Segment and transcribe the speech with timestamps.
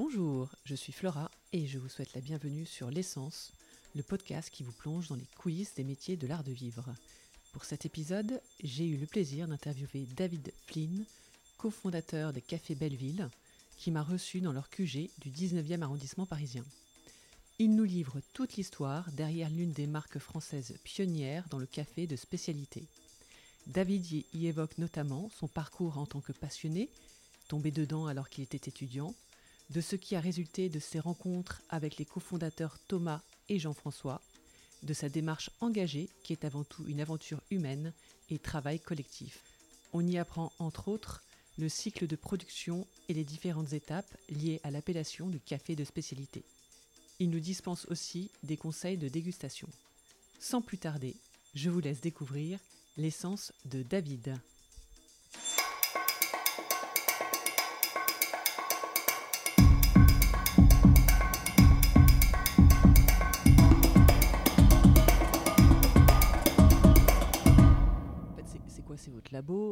[0.00, 3.50] Bonjour, je suis Flora et je vous souhaite la bienvenue sur L'essence,
[3.96, 6.94] le podcast qui vous plonge dans les coulisses des métiers de l'art de vivre.
[7.52, 11.04] Pour cet épisode, j'ai eu le plaisir d'interviewer David Flynn,
[11.56, 13.28] cofondateur des Cafés Belleville,
[13.76, 16.64] qui m'a reçu dans leur QG du 19e arrondissement parisien.
[17.58, 22.14] Il nous livre toute l'histoire derrière l'une des marques françaises pionnières dans le café de
[22.14, 22.86] spécialité.
[23.66, 26.88] David y évoque notamment son parcours en tant que passionné,
[27.48, 29.12] tombé dedans alors qu'il était étudiant,
[29.70, 34.20] de ce qui a résulté de ses rencontres avec les cofondateurs Thomas et Jean-François,
[34.82, 37.92] de sa démarche engagée qui est avant tout une aventure humaine
[38.30, 39.42] et travail collectif.
[39.92, 41.22] On y apprend entre autres
[41.58, 46.44] le cycle de production et les différentes étapes liées à l'appellation du café de spécialité.
[47.18, 49.68] Il nous dispense aussi des conseils de dégustation.
[50.38, 51.16] Sans plus tarder,
[51.54, 52.60] je vous laisse découvrir
[52.96, 54.36] l'essence de David.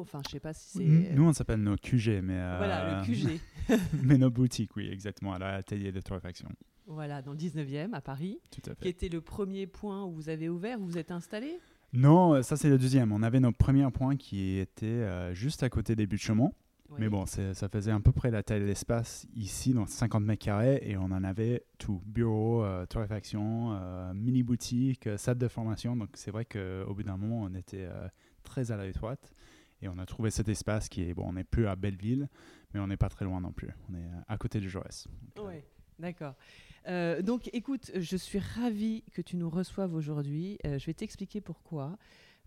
[0.08, 1.14] Enfin, je sais pas si c'est.
[1.14, 2.34] Nous, on s'appelle nos QG, mais.
[2.38, 3.40] euh, Voilà, le QG.
[4.02, 6.48] mais nos boutiques, oui, exactement, à l'atelier de torréfaction.
[6.86, 8.38] Voilà, dans le 19e, à Paris.
[8.50, 8.88] Tout à Qui fait.
[8.90, 11.58] était le premier point où vous avez ouvert, où vous êtes installé?
[11.92, 13.10] Non, euh, ça c'est le deuxième.
[13.12, 16.52] On avait nos premiers points qui étaient euh, juste à côté des buts de Chaumont.
[16.98, 17.08] Mais Ouais.
[17.08, 20.78] bon, ça faisait à peu près la taille de l'espace ici, dans 50 mètres carrés,
[20.84, 22.00] et on en avait tout.
[22.06, 25.96] Bureau, euh, torréfaction, euh, mini-boutique, euh, salle de formation.
[25.96, 28.06] Donc c'est vrai qu'au bout d'un moment, on était euh,
[28.44, 29.32] très à l'étroite.
[29.82, 32.28] Et on a trouvé cet espace qui est, bon, on n'est plus à Belleville,
[32.72, 33.70] mais on n'est pas très loin non plus.
[33.90, 35.06] On est euh, à côté de Jaurès.
[35.38, 35.64] Ouais,
[35.98, 36.34] d'accord.
[36.86, 40.58] Euh, donc, écoute, je suis ravie que tu nous reçoives aujourd'hui.
[40.64, 41.98] Euh, je vais t'expliquer pourquoi.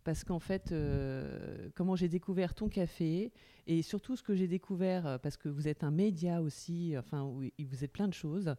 [0.06, 0.74] Parce qu'en fait,
[1.76, 3.34] comment j'ai découvert ton café
[3.68, 7.84] et surtout ce que j'ai découvert, parce que vous êtes un média aussi, enfin, vous
[7.84, 8.56] êtes plein de choses.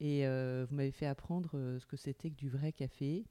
[0.00, 3.24] Et vous m'avez fait apprendre ce que c'était que du vrai café.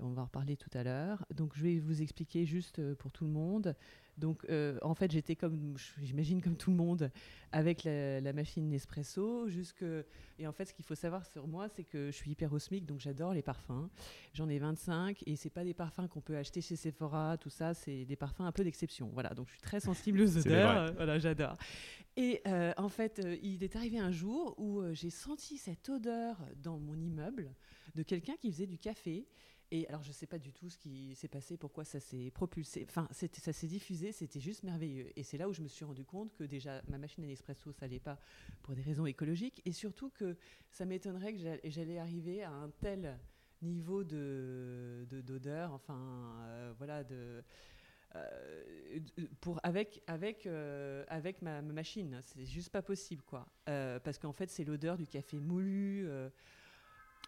[0.00, 1.24] On va en reparler tout à l'heure.
[1.34, 3.74] Donc, je vais vous expliquer juste euh, pour tout le monde.
[4.18, 7.10] Donc, euh, en fait, j'étais comme, j'imagine comme tout le monde,
[7.52, 9.84] avec la, la machine Nespresso, jusque
[10.38, 12.86] et en fait, ce qu'il faut savoir sur moi, c'est que je suis hyper osmique,
[12.86, 13.88] donc j'adore les parfums.
[14.32, 17.74] J'en ai 25 et c'est pas des parfums qu'on peut acheter chez Sephora, tout ça,
[17.74, 19.10] c'est des parfums un peu d'exception.
[19.12, 20.76] Voilà, donc je suis très sensible aux odeurs.
[20.76, 21.56] euh, Voilà, j'adore.
[22.16, 26.36] Et euh, en fait, euh, il est arrivé un jour où j'ai senti cette odeur
[26.62, 27.52] dans mon immeuble
[27.94, 29.26] de quelqu'un qui faisait du café.
[29.76, 32.86] Et alors, je sais pas du tout ce qui s'est passé, pourquoi ça s'est propulsé,
[32.88, 35.10] enfin, ça s'est diffusé, c'était juste merveilleux.
[35.18, 37.72] Et c'est là où je me suis rendu compte que déjà, ma machine à Nespresso,
[37.72, 38.20] ça allait pas
[38.62, 40.36] pour des raisons écologiques, et surtout que
[40.70, 43.18] ça m'étonnerait que j'all- j'allais arriver à un tel
[43.62, 45.98] niveau de de- d'odeur, enfin,
[46.46, 47.42] euh, voilà, de
[48.14, 49.00] euh,
[49.40, 54.32] pour avec avec euh, avec ma, ma machine, c'est juste pas possible quoi, parce qu'en
[54.32, 56.06] fait c'est l'odeur du café moulu,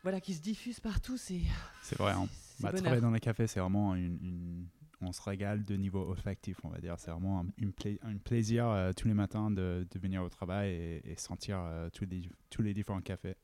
[0.02, 1.40] voilà, qui se diffuse partout, c'est
[1.82, 2.12] C'est vrai.
[2.12, 2.28] hein.
[2.60, 4.66] Bah, travailler dans les cafés, c'est vraiment une, une-
[5.02, 6.94] On se régale de niveau olfactif, on va dire.
[6.98, 10.28] C'est vraiment un, une pla- un plaisir euh, tous les matins de, de venir au
[10.30, 13.34] travail et, et sentir euh, tous, les, tous les différents cafés.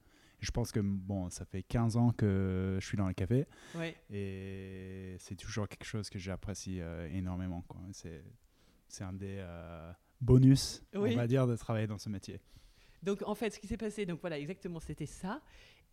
[0.40, 3.46] Je pense que bon, ça fait 15 ans que je suis dans les cafés
[3.76, 3.94] Ouais.
[4.10, 7.62] et c'est toujours quelque chose que j'apprécie euh, énormément.
[7.92, 8.24] C'est
[8.88, 9.42] c'est un des
[10.20, 11.12] bonus, Oui.
[11.12, 12.40] on va dire, de travailler dans ce métier.
[13.02, 15.40] Donc en fait, ce qui s'est passé, donc voilà, exactement, c'était ça.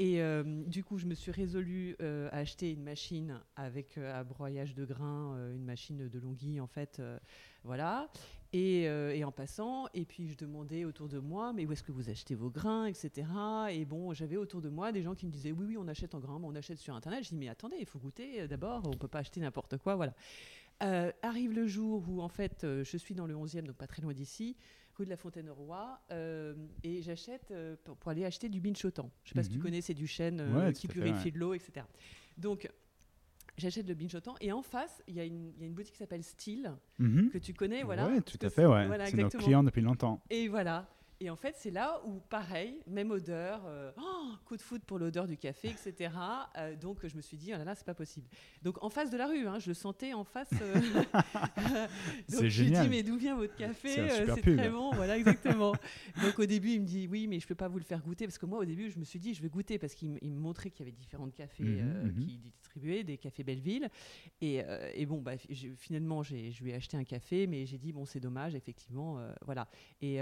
[0.01, 4.17] Et euh, du coup, je me suis résolue euh, à acheter une machine avec euh,
[4.17, 7.01] à broyage de grains, euh, une machine de Longhi en fait,
[7.65, 8.09] voilà.
[8.53, 8.89] Et,
[9.23, 12.33] en passant, et puis je demandais autour de moi, mais où est-ce que vous achetez
[12.33, 13.27] vos grains, etc.
[13.71, 16.15] Et bon, j'avais autour de moi des gens qui me disaient, oui, oui, on achète
[16.15, 17.25] en grains, mais on achète sur Internet.
[17.25, 20.13] Je dis, mais attendez, il faut goûter d'abord, on peut pas acheter n'importe quoi, voilà.
[21.21, 24.13] Arrive le jour où en fait, je suis dans le 11e, donc pas très loin
[24.13, 24.55] d'ici
[24.99, 29.09] rue de la Fontaine-Roi, euh, et j'achète euh, pour, pour aller acheter du binchotan.
[29.23, 29.63] Je sais pas si tu Mhm.
[29.63, 31.31] connais, c'est du chêne euh, Ouais, qui purifie ouais.
[31.31, 31.85] de l'eau, etc.
[32.37, 32.69] Donc,
[33.57, 35.93] j'achète le binchotan, et en face, il y, a une- il y a une boutique
[35.93, 37.29] qui s'appelle Style, Mhm.
[37.31, 38.07] que tu connais, voilà.
[38.07, 38.88] Parce tout à fait, ouais.
[38.88, 40.21] voilà, c'est nos clients depuis longtemps.
[40.29, 40.88] Et voilà.
[41.22, 44.98] Et en fait, c'est là où, pareil, même odeur, euh, oh, coup de foot pour
[45.00, 46.13] l'odeur du café, etc.
[46.57, 48.25] Euh, donc, je me suis dit, oh là là, c'est pas possible.
[48.62, 50.50] Donc, en face de la rue, hein, je le sentais en face.
[50.62, 50.80] euh,
[52.30, 52.89] C'est donc, je lui dis, génial.
[52.89, 55.74] mais d'où vient votre café C'est très bon, voilà, exactement.
[56.24, 58.25] donc, au début, il me dit, oui, mais je peux pas vous le faire goûter.
[58.25, 59.77] Parce que moi, au début, je me suis dit, je vais goûter.
[59.77, 62.19] Parce qu'il me montrait qu'il y avait différents cafés euh, mhm.
[62.19, 63.89] qui distribuaient, des cafés Belleville.
[64.39, 64.62] Et,
[64.94, 65.33] et bon, bah,
[65.75, 66.33] finalement, je
[66.63, 69.68] lui ai acheté un café, mais j'ai dit, bon, c'est dommage, effectivement, voilà.
[70.01, 70.19] Et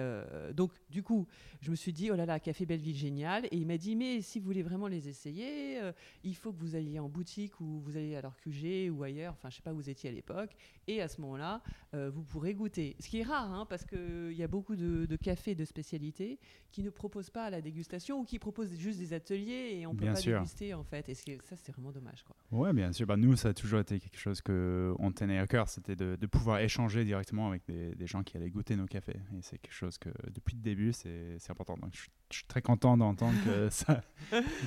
[0.53, 1.27] donc, du coup,
[1.61, 3.45] je me suis dit, oh là là, Café Belleville, génial.
[3.45, 5.91] Et il m'a dit, mais si vous voulez vraiment les essayer, euh,
[6.23, 9.33] il faut que vous alliez en boutique ou vous allez à leur QG ou ailleurs,
[9.33, 10.55] enfin, je sais pas où vous étiez à l'époque.
[10.87, 11.61] Et à ce moment-là,
[11.93, 12.95] euh, vous pourrez goûter.
[12.99, 16.39] Ce qui est rare, hein, parce qu'il y a beaucoup de, de, cafés de spécialité
[16.71, 19.99] qui ne proposent pas la dégustation ou qui proposent juste des ateliers et on ne
[19.99, 21.09] peut pas déguster, en fait.
[21.09, 22.23] Et ça, c'est vraiment dommage.
[22.23, 22.35] Quoi.
[22.51, 23.05] Ouais, bien sûr.
[23.05, 26.27] Bah, nous, ça a toujours été quelque chose qu'on tenait à cœur, c'était de, de,
[26.27, 29.19] pouvoir échanger directement avec des, des gens qui allaient goûter nos cafés.
[29.37, 31.77] Et c'est quelque chose que, depuis le début, c'est important.
[31.77, 32.01] Donc, je,
[32.35, 34.01] suis très content d'entendre que ça,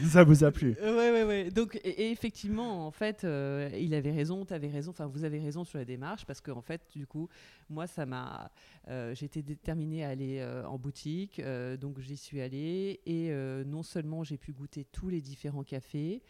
[0.09, 0.77] ça vous a plu.
[0.83, 1.51] Oui, oui, oui.
[1.51, 5.39] Donc, et, effectivement, en fait, euh, il avait raison, tu avais raison, enfin, vous avez
[5.39, 7.29] raison sur la démarche, parce qu'en fait, du coup,
[7.69, 8.51] moi, ça m'a.
[8.89, 11.41] Euh, J'étais déterminée à aller euh, en boutique,
[11.81, 13.31] donc j'y suis allée, et
[13.65, 16.23] non seulement j'ai pu goûter tous les différents cafés,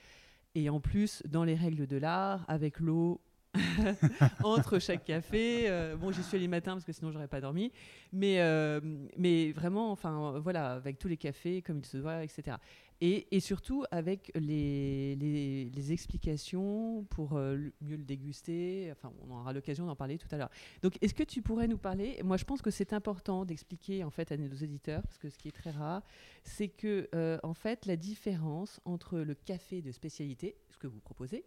[0.55, 3.21] et en plus, dans les règles de l'art, avec l'eau,
[4.45, 5.69] entre chaque café.
[5.69, 7.73] Euh, bon, j'y suis allé le matin parce que sinon j'aurais pas dormi.
[8.13, 8.81] Mais, euh,
[9.17, 12.57] mais vraiment, enfin, voilà, avec tous les cafés comme il se doit, etc.
[13.03, 18.91] Et, et surtout avec les, les, explications pour euh, mieux le déguster.
[18.93, 20.51] Enfin, on aura l'occasion d'en parler tout à l'heure.
[20.83, 22.21] Donc, est-ce que tu pourrais nous parler?
[22.23, 25.39] Moi, je pense que c'est important d'expliquer en fait à nos éditeurs, parce que ce
[25.39, 26.03] qui est très rare,
[26.45, 27.09] c'est que
[27.43, 31.47] en fait, la différence entre le café de spécialité, ce que vous proposez,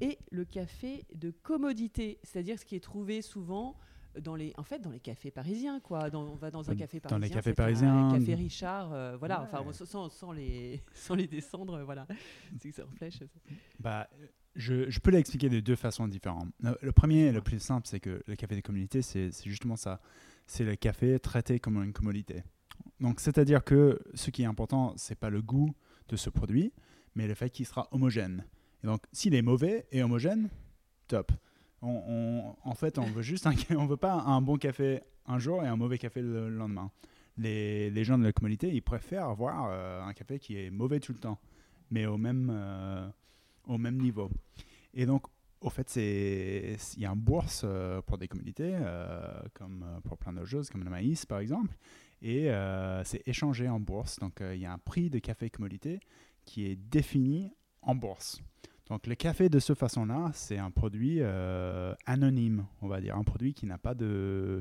[0.00, 3.76] et le café de commodité, c'est-à-dire ce qui est trouvé souvent
[4.18, 6.10] dans les, en fait, dans les cafés parisiens, quoi.
[6.10, 7.18] Dans, on va dans un café parisien.
[7.18, 8.08] Dans les cafés parisiens.
[8.08, 9.42] Un café Richard, euh, voilà.
[9.42, 12.06] Enfin, sans, sans, les, sans les descendre, euh, voilà.
[12.58, 13.20] C'est que ça flèche.
[13.78, 14.08] Bah,
[14.56, 16.48] je, je peux l'expliquer de deux façons différentes.
[16.82, 20.00] Le premier, le plus simple, c'est que le café de communauté, c'est justement ça.
[20.46, 22.42] C'est le café traité comme une commodité.
[22.98, 25.72] Donc, c'est-à-dire que ce qui est important, c'est pas le goût
[26.08, 26.72] de ce produit,
[27.14, 28.44] mais le fait qu'il sera homogène
[28.84, 30.48] donc, s'il est mauvais et homogène,
[31.06, 31.32] top.
[31.82, 35.76] En fait, on veut juste on veut pas un bon café un jour et un
[35.76, 36.90] mauvais café le lendemain.
[37.36, 41.00] Les, les gens de la communauté, ils préfèrent avoir euh, un café qui est mauvais
[41.00, 41.38] tout le temps,
[41.90, 43.08] mais au même, euh,
[43.66, 44.30] au même niveau.
[44.92, 45.24] Et donc,
[45.60, 48.76] au fait, il y a une bourse euh, pour des communautés,
[49.54, 51.74] comme pour plein d'autres choses, comme le maïs par exemple,
[52.22, 52.50] et
[53.04, 54.18] c'est échangé en bourse.
[54.18, 56.00] Donc, il y a un prix de café commodité
[56.44, 58.42] qui est défini en bourse.
[58.90, 63.22] Donc le café de cette façon-là, c'est un produit euh, anonyme, on va dire, un
[63.22, 64.60] produit qui n'a pas de...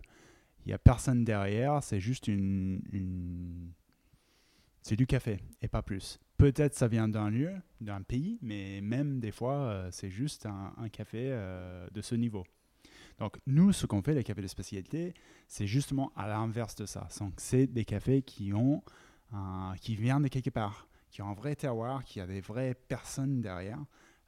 [0.66, 3.72] Il n'y a personne derrière, c'est juste une...
[4.84, 6.20] C'est du café et pas plus.
[6.38, 10.90] Peut-être ça vient d'un lieu, d'un pays, mais même des fois, euh, c'est juste un,
[10.90, 12.44] café euh, de ce niveau.
[13.18, 15.16] Donc nous, ce qu'on fait, les cafés de spécialité,
[15.48, 17.08] c'est justement à l'inverse de ça.
[17.20, 18.84] Donc c'est des cafés qui ont,
[19.82, 23.42] qui viennent de quelque part, qui ont un vrai terroir, qui a des vraies personnes
[23.42, 23.80] derrière.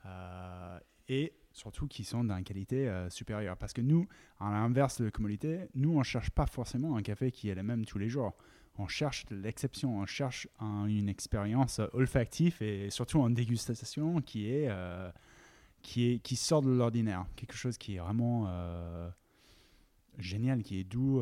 [0.06, 3.58] Euh, et surtout qui sont d'une qualité euh, supérieure.
[3.58, 4.08] Parce que nous,
[4.40, 7.56] à l'inverse de la commodité, nous, on ne cherche pas forcément un café qui est
[7.56, 8.34] le même tous les jours.
[8.78, 15.12] On cherche l'exception, on cherche une expérience olfactive et surtout en dégustation qui est, euh,
[15.82, 17.26] qui, est, qui sort de l'ordinaire.
[17.36, 18.50] Quelque chose qui est vraiment
[20.18, 21.22] génial, qui est doux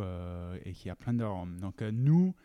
[0.63, 1.59] et qui a plein d'arômes.
[1.59, 2.35] Donc nous,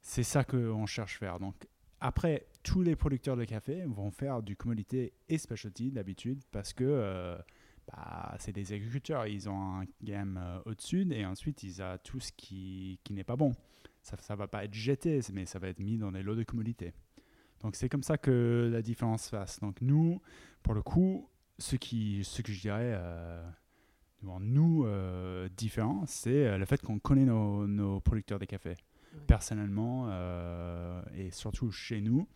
[0.00, 1.38] c'est ça qu'on cherche à faire.
[1.38, 1.54] Donc
[2.00, 6.84] après, tous les producteurs de café vont faire du commodité et specialty d'habitude parce que
[6.84, 7.34] euh,
[7.86, 9.26] bah, c'est des agriculteurs.
[9.26, 13.24] Ils ont un game euh, au-dessus et ensuite ils ont tout ce qui, qui n'est
[13.24, 13.54] pas bon.
[14.02, 16.42] Ça ne va pas être jeté, mais ça va être mis dans des lots de
[16.42, 16.92] commodité.
[17.62, 19.60] Donc c'est comme ça que la différence se fasse.
[19.60, 20.20] Donc nous,
[20.62, 21.26] pour le coup,
[21.58, 23.42] ce, qui, ce que je dirais, euh,
[24.40, 28.74] nous, euh, différent, c'est le fait qu'on connaît nos, nos producteurs de café
[29.26, 32.26] personnellement euh, et surtout chez nous.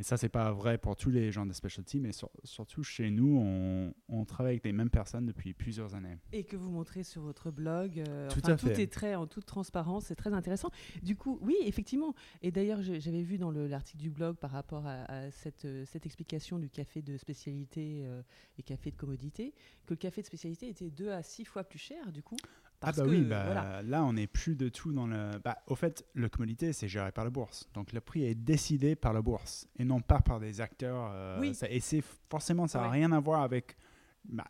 [0.00, 3.36] Et ça, c'est pas vrai pour tous les gens de specialty, mais surtout chez nous,
[3.36, 6.16] on, on, travaille avec les mêmes personnes depuis plusieurs années.
[6.32, 8.02] Et que vous montrez sur votre blog.
[8.08, 10.70] Euh, tout, à tout est très en toute transparence, c'est très intéressant.
[11.02, 12.14] Du coup, oui, effectivement.
[12.40, 16.58] Et d'ailleurs, j'avais vu dans l'article du blog par rapport à, cette, euh, cette, explication
[16.58, 18.08] du café de spécialité
[18.56, 19.52] et café de commodité,
[19.84, 22.38] que le café de spécialité était deux à six fois plus cher, du coup
[22.82, 25.38] ah bah oui, bah, là on n'est plus de tout dans le...
[25.44, 27.68] Bah, au fait, le commodité c'est géré par la bourse.
[27.74, 31.10] Donc le prix est décidé par la bourse et non pas par des acteurs.
[31.12, 31.54] Euh, oui.
[31.54, 33.76] Ça, et c'est forcément, ça n'a rien à voir avec...
[34.24, 34.46] Bah,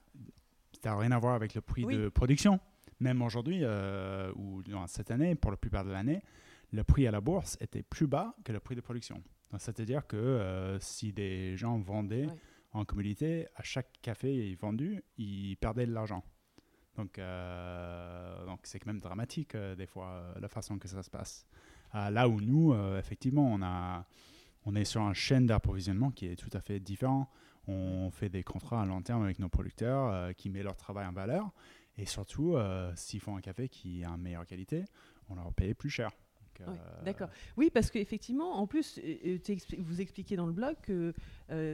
[0.83, 2.61] ça n'a rien à voir avec le prix de production.
[3.01, 6.23] Même aujourd'hui, euh, ou cette année, pour la plupart de l'année,
[6.73, 9.23] le prix à la bourse était plus bas que le prix de production.
[9.59, 12.29] C'est-à-dire que euh, si des gens vendaient
[12.73, 16.23] en commodité, à chaque café vendu, ils perdaient de l'argent.
[16.97, 21.03] Donc, euh, donc c'est quand même dramatique euh, des fois euh, la façon que ça
[21.03, 21.47] se passe.
[21.95, 24.07] là où nous, effectivement, on, a,
[24.65, 27.29] on est sur une chaîne d'approvisionnement qui est tout à fait différent.
[27.67, 31.13] On fait des contrats à long terme avec nos producteurs qui mettent leur travail en
[31.13, 31.51] valeur.
[31.97, 32.57] Et surtout,
[32.95, 34.85] s'ils font un café qui a une meilleure qualité,
[35.29, 36.11] on leur paye plus cher.
[36.67, 37.29] Ouais, euh, D'accord.
[37.57, 41.13] Oui, parce qu'effectivement, en plus, euh, euh, vous expliquez dans le blog que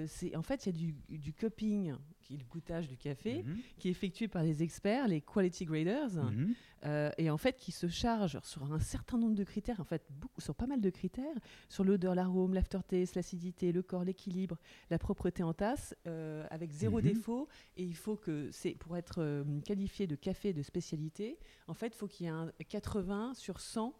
[0.07, 1.95] c'est en fait il y a du, du cupping,
[2.27, 5.65] qui est le goûtage du café, mhm, qui est effectué par les experts, les quality
[5.65, 6.55] graders, mhm.
[6.85, 10.03] euh, et en fait qui se chargent sur un certain nombre de critères, en fait
[10.11, 11.37] beaucoup, sur pas mal de critères,
[11.69, 14.59] sur l'odeur, l'arôme, l'aftertaste, l'acidité, le corps, l'équilibre,
[14.91, 17.03] la propreté en tasse, euh, avec zéro Mhm.
[17.05, 17.49] défaut.
[17.77, 21.39] Et il faut que c'est pour être euh, qualifié de café de spécialité,
[21.69, 23.97] en fait, il faut qu'il y ait un 80 sur 100 Tout à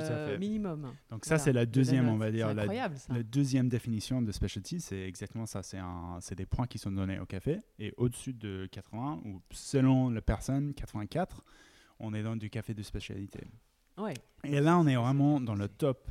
[0.00, 0.92] euh, minimum.
[1.10, 2.66] Donc ça, Voilà, c'est la de deuxième, on va dire, la,
[3.22, 5.62] deuxième définition de specialty, c'est exactement ça.
[5.62, 7.58] C'est des points qui sont donnés au café.
[7.78, 11.42] Et au-dessus de 80, ou selon la personne, 84,
[11.98, 13.40] on est dans du café de spécialité.
[13.98, 14.14] Ouais.
[14.44, 16.10] Et là, on est vraiment dans le top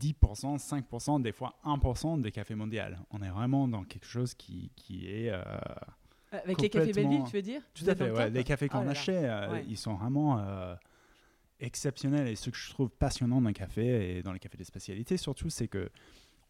[0.00, 2.82] 10%, 5%, des fois 1% des cafés mondiaux.
[3.10, 5.30] On est vraiment dans quelque chose qui, qui est...
[5.30, 5.42] euh,
[6.30, 7.62] Avec les cafés Belleville, tu veux dire?
[7.74, 8.30] Tout à fait, ouais.
[8.30, 9.64] Les cafés là qu'on achète, euh, Ouais.
[9.68, 10.74] ils sont vraiment euh,
[11.62, 12.28] exceptionnels.
[12.28, 15.16] Et ce que je trouve passionnant dans le café et dans les cafés de spécialité,
[15.16, 15.88] surtout, c'est que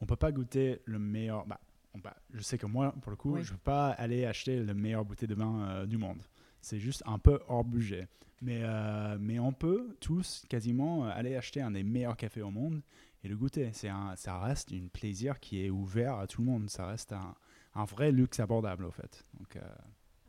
[0.00, 1.46] on peut pas goûter le meilleur.
[1.46, 1.60] Bah,
[1.94, 2.00] on
[2.32, 3.42] je sais que moi, pour le coup, Oui.
[3.44, 6.22] je ne veux pas aller acheter le meilleur bouteille de vin euh, du monde.
[6.60, 8.08] C'est juste un peu hors budget.
[8.40, 12.50] Mais, euh, mais on peut tous quasiment euh, aller acheter un des meilleurs cafés au
[12.50, 12.82] monde
[13.22, 13.70] et le goûter.
[13.72, 16.68] C'est un, ça reste un plaisir qui est ouvert à tout le monde.
[16.68, 17.34] Ça reste un,
[17.74, 19.24] un vrai luxe abordable, au fait.
[19.38, 19.60] Donc, euh,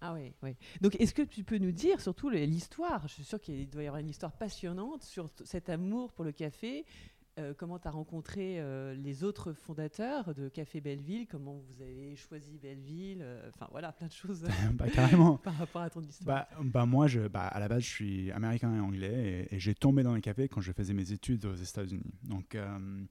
[0.05, 0.57] Ah oui, oui.
[0.81, 3.87] Donc, est-ce que tu peux nous dire surtout l'histoire Je suis sûre qu'il doit y
[3.87, 6.85] avoir une histoire passionnante sur cet amour pour le café.
[7.39, 12.17] Euh, comment tu as rencontré euh, les autres fondateurs de Café Belleville Comment vous avez
[12.17, 14.43] choisi Belleville euh, Enfin, voilà, plein de choses
[14.73, 15.37] bah, carrément.
[15.43, 16.47] par rapport à ton histoire.
[16.51, 19.59] Bah, bah moi, je, bah, à la base, je suis américain et anglais et, et
[19.59, 22.13] j'ai tombé dans les cafés quand je faisais mes études aux États-Unis.
[22.23, 23.05] Donc, euh,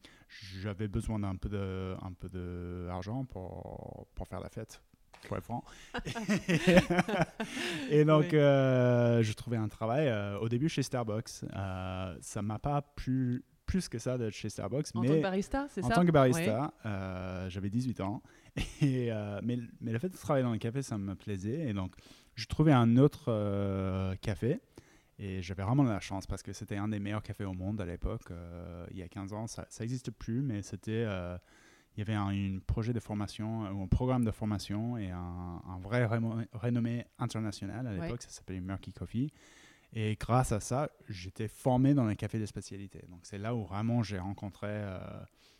[0.61, 4.82] j'avais besoin d'un peu de, un peu de argent pour, pour faire la fête,
[5.26, 5.64] pour être franc.
[7.91, 8.37] et donc, Oui.
[8.38, 11.45] euh, je trouvais un travail euh, au début chez Starbucks.
[11.55, 15.23] Euh, ça m'a pas plu plus que ça d'être chez Starbucks, en mais tant que
[15.23, 16.73] barista, c'est en ça tant que barista,
[17.49, 18.23] j'avais 18 ans.
[18.83, 21.69] Et, euh, mais, mais le fait de travailler dans le café, ça me plaisait.
[21.69, 21.95] Et donc,
[22.35, 24.61] je trouvais un autre café.
[25.19, 27.81] Et j'avais vraiment de la chance parce que c'était un des meilleurs cafés au monde
[27.81, 28.25] à l'époque.
[28.91, 31.07] il y a 15 ans, ça n'existe plus, mais c'était.
[31.96, 35.11] Il y avait un une projet de formation, euh, ou un programme de formation et
[35.11, 36.06] un, un vrai
[36.52, 37.87] renommé international.
[37.87, 38.00] À Ouais.
[38.02, 39.30] l'époque, ça s'appelait Murky Coffee.
[39.94, 43.04] Et grâce à ça, j'étais formé dans les cafés de spécialité.
[43.11, 44.99] Donc c'est là où vraiment j'ai rencontré, euh,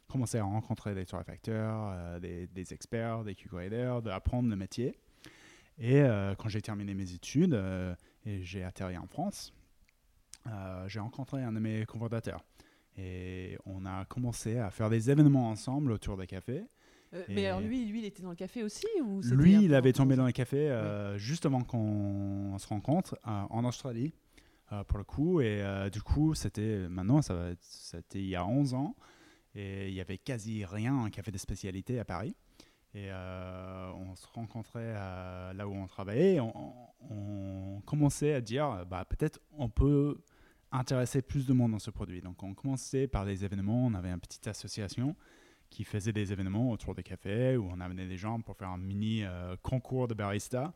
[0.09, 4.97] commencé à rencontrer des torréfacteurs, euh, des, des experts, des Q-graders, d'apprendre le métier.
[5.79, 7.63] Et euh, quand j'ai terminé mes études
[8.25, 9.53] et j'ai atterri en France,
[10.87, 12.43] j'ai rencontré un de mes cofondateurs.
[12.99, 16.65] Et on a commencé à faire des événements ensemble autour des cafés.
[17.15, 19.93] Euh, Mais alors, lui, lui, il était dans le café aussi ou Lui, il avait
[19.93, 24.15] tombé dans les cafés euh, juste avant qu'on se rencontre euh, en Australie,
[24.73, 25.41] euh, pour le coup.
[25.41, 28.95] Et du coup, c'était maintenant, ça c'était il y a 11 ans.
[29.55, 32.35] Et il y avait quasi rien en café de spécialité à Paris.
[32.95, 36.35] Et on se rencontrait là où on travaillait.
[36.37, 36.75] et On,
[37.11, 40.19] on commençait à dire, bah, peut-être on peut
[40.73, 42.21] intéresser plus de monde dans ce produit.
[42.21, 43.87] Donc on commençait par des événements.
[43.87, 45.15] On avait une petite association
[45.71, 48.79] qui faisait des événements autour des cafés où on amenait des gens pour faire un
[48.79, 50.75] mini euh, concours de barista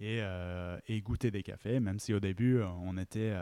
[0.00, 3.34] et, euh, et goûter des cafés, même si au début euh, on était,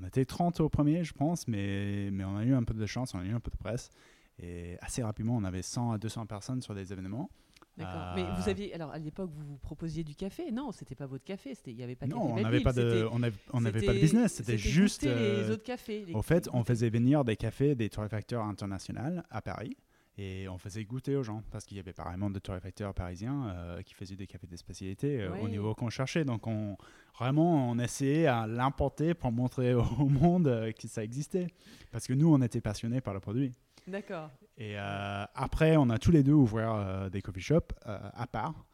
[0.00, 2.86] on était 30 au premier, je pense, mais, mais on a eu un peu de
[2.86, 3.90] chance, on a eu un peu de presse.
[4.38, 7.30] Et assez rapidement, on avait 100 à 200 personnes sur des événements.
[7.76, 8.12] D'accord.
[8.16, 11.06] Mais Euh, vous aviez, alors à l'époque, vous vous proposiez du café Non, c'était pas
[11.06, 11.54] votre café.
[11.66, 13.60] Il y avait pas de non, café on n'avait pas de, c'était- on avait, on
[13.60, 15.02] n'avait pas de c'était- business, c'était juste.
[15.02, 16.04] goûter euh, les autres cafés.
[16.06, 19.76] les- Au fait, on faisait venir des cafés des torréfacteurs internationaux à Paris
[20.18, 23.48] et on faisait goûter aux gens parce qu'il y avait pas vraiment de torréfacteurs parisiens
[23.48, 26.24] euh, qui faisaient des cafés de spécialité euh, au niveau qu'on cherchait.
[26.24, 26.78] Donc, on,
[27.18, 31.48] vraiment, on essayait à l'importer pour montrer au monde euh, que ça existait
[31.92, 33.52] parce que nous, on était passionnés par le produit.
[33.86, 34.30] D'accord.
[34.56, 38.26] Et euh, après, on a tous les deux ouvert euh, des coffee shops euh, à
[38.26, 38.66] part.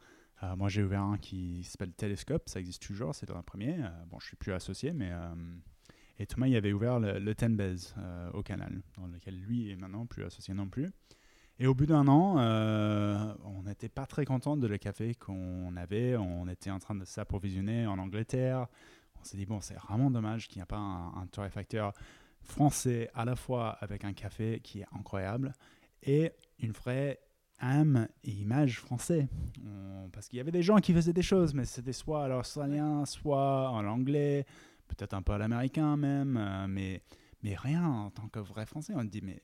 [0.57, 3.77] Moi, j'ai ouvert un qui s'appelle Telescope, ça existe toujours, c'est le premier.
[4.07, 5.09] Bon, je suis plus associé, mais.
[6.19, 9.71] et Thomas, il avait ouvert le, le Ten Bez euh, au canal, dans lequel lui
[9.71, 10.91] est maintenant plus associé non plus.
[11.59, 12.39] Et au bout d'un an,
[13.45, 16.17] on n'était pas très content de le café qu'on avait.
[16.17, 18.67] On était en train de s'approvisionner en Angleterre.
[19.21, 21.93] On s'est dit, bon, c'est vraiment dommage qu'il n'y a pas un, un torréfacteur
[22.43, 25.53] français à la fois avec un café qui est incroyable
[26.03, 27.19] et une vraie
[27.59, 29.27] âme et image français.
[30.11, 33.05] Parce qu'il y avait des gens qui faisaient des choses, mais c'était soit à l'australien,
[33.05, 34.45] soit en anglais,
[34.87, 37.01] peut-être un peu à l'américain même, euh, mais,
[37.41, 38.93] mais rien en tant que vrai français.
[38.95, 39.41] On dit, mais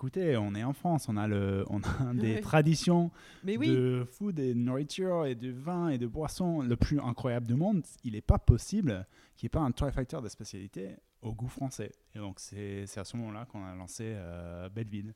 [0.00, 2.40] écoutez, on est en France, on a, le, on a des Ouais.
[2.40, 3.10] traditions
[3.44, 6.98] Mais oui, de food et de nourriture et de vin et de boisson le plus
[7.00, 7.82] incroyable du monde.
[8.02, 11.92] Il n'est pas possible qu'il n'y ait pas un torréfacteur de spécialité au goût français.
[12.14, 15.14] Et donc, c'est à ce moment-là qu'on a lancé euh, Belleville.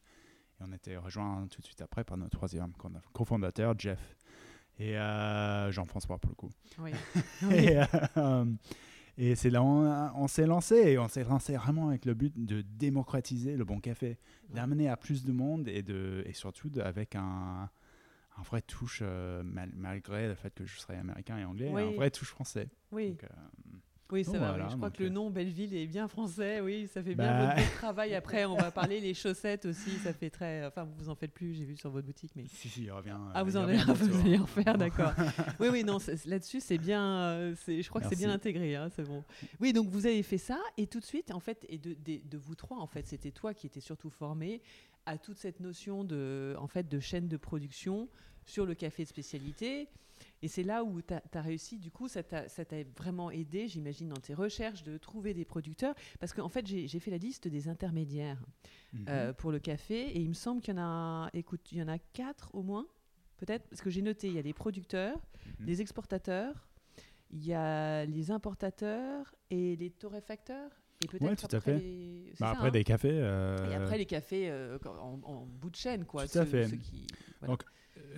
[0.60, 4.16] Et on était rejoint tout de suite après par notre troisième co- cofondateur, Jeff.
[4.78, 6.50] Et euh, Jean-François, pour le coup.
[6.80, 6.90] oui.
[7.56, 7.78] Et,
[8.18, 8.44] euh,
[9.16, 10.74] et c'est là on, on s'est lancé.
[10.76, 14.18] Et on s'est lancé vraiment avec le but de démocratiser le bon café,
[14.52, 17.68] d'amener à plus de monde et, de, et surtout de- avec un,
[18.36, 21.82] un vrai touche, euh, mal- malgré le fait que je serais américain et anglais, Oui.
[21.82, 22.68] un vrai touche français.
[22.92, 23.10] oui.
[23.10, 23.28] Donc, euh,
[24.12, 24.48] Oui, ça Donc va.
[24.48, 24.70] voilà, oui.
[24.70, 26.60] Je crois que le euh, nom Belleville est bien français.
[26.60, 27.54] Oui, ça fait bien Bah.
[27.56, 28.14] votre travail.
[28.14, 29.90] Après, on va parler les chaussettes aussi.
[30.02, 30.64] Ça fait très.
[30.66, 31.54] Enfin, vous en faites plus.
[31.54, 32.44] J'ai vu sur votre boutique, mais.
[32.48, 33.16] si, si, il revient.
[33.32, 35.12] Ah, vous en allez, vous faire, d'accord.
[35.60, 37.02] oui, oui, non, là-dessus, c'est bien.
[37.22, 39.24] euh, je crois que c'est bien intégré, hein, c'est bon.
[39.60, 42.20] Oui, donc vous avez fait ça, et tout de suite, en fait, et de, de-
[42.28, 44.60] de vous trois, en fait, c'était toi qui étais surtout formé
[45.06, 48.08] à toute cette notion de, en fait, de chaîne de production
[48.46, 49.88] sur le café de spécialité.
[50.44, 52.44] Et c'est là où tu as, réussi, du coup, ça t'a
[52.98, 55.94] vraiment aidé, j'imagine, dans tes recherches, de trouver des producteurs.
[56.20, 58.44] Parce qu'en fait, j'ai fait la liste des intermédiaires
[58.92, 59.06] Mhm.
[59.08, 60.02] euh, pour le café.
[60.10, 62.62] Et il me semble qu'il y en a, écoute, il y en a quatre au
[62.62, 62.86] moins,
[63.38, 65.18] peut-être, parce que j'ai noté, il y a les producteurs,
[65.60, 65.66] Mhm.
[65.66, 66.68] les exportateurs,
[67.30, 70.72] il y a les importateurs et les torréfacteurs.
[71.04, 71.78] Et peut-être Ouais, après fait.
[71.78, 73.10] les- c'est ça, après, hein des cafés.
[73.12, 76.26] euh, Et après les cafés euh, en, en bout de chaîne, quoi.
[76.26, 76.66] Tout à fait.
[76.68, 77.06] ceux qui-
[77.40, 77.52] voilà.
[77.52, 77.64] Donc,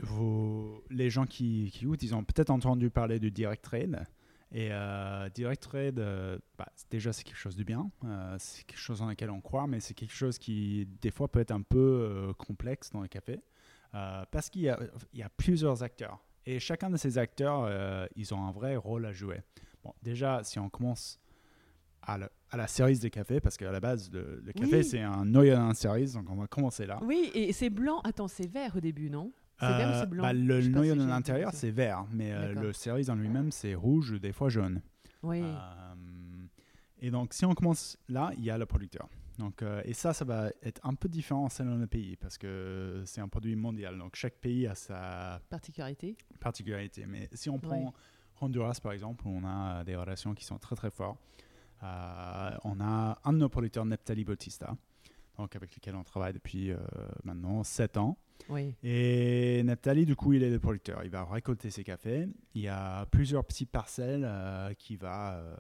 [0.02, 4.04] vos- les gens qui, qui goûtent, ils ont peut-être entendu parler du direct trade.
[4.52, 7.90] Et euh, direct trade, euh, bah, déjà, c'est quelque chose de bien.
[8.04, 11.28] Euh, c'est quelque chose dans lequel on croit, mais c'est quelque chose qui, des fois,
[11.28, 11.78] peut être un peu
[12.28, 13.40] euh, complexe dans les cafés.
[13.94, 14.72] Euh, parce qu'il y
[15.14, 16.20] y a plusieurs acteurs.
[16.44, 19.40] Et chacun de ces acteurs, euh, ils ont un vrai rôle à jouer.
[19.82, 21.18] Bon, déjà, si on commence
[22.02, 24.84] à, la- à la cerise des cafés, parce qu'à la base, le, le café, Oui.
[24.84, 26.98] c'est un noyau d'un cerise, donc on va commencer là.
[27.02, 28.00] Oui, et c'est blanc.
[28.04, 29.32] Attends, c'est vert au début, non?
[29.58, 30.22] C'est vert ou Euh, c'est blanc?
[30.22, 33.74] bah, Le noyau si j'ai l'intérieur, c'est vert, mais euh, le cerise en lui-même, c'est
[33.74, 34.80] rouge, des fois jaune.
[35.22, 35.40] Oui.
[35.42, 35.94] Euh,
[37.00, 39.08] et donc, si on commence là, il y a le producteur.
[39.38, 43.20] Donc, et ça, ça va être un peu différent selon le pays, parce que c'est
[43.20, 43.98] un produit mondial.
[43.98, 46.16] Donc, chaque pays a sa Particularité.
[46.40, 47.04] particularité.
[47.06, 47.92] Mais si on prend.
[48.40, 51.18] Honduras, par exemple, où on a des relations qui sont très, très fortes,
[51.82, 54.76] on a un de nos producteurs, Neptali Bautista,
[55.38, 56.78] donc avec lequel on travaille depuis euh,
[57.24, 58.16] maintenant 7 ans.
[58.48, 58.74] Oui.
[58.82, 61.02] Et Neptali, du coup, il est le producteur.
[61.04, 62.28] Il va récolter ses cafés.
[62.54, 65.56] Il y a plusieurs petites parcelles euh, qui va, euh,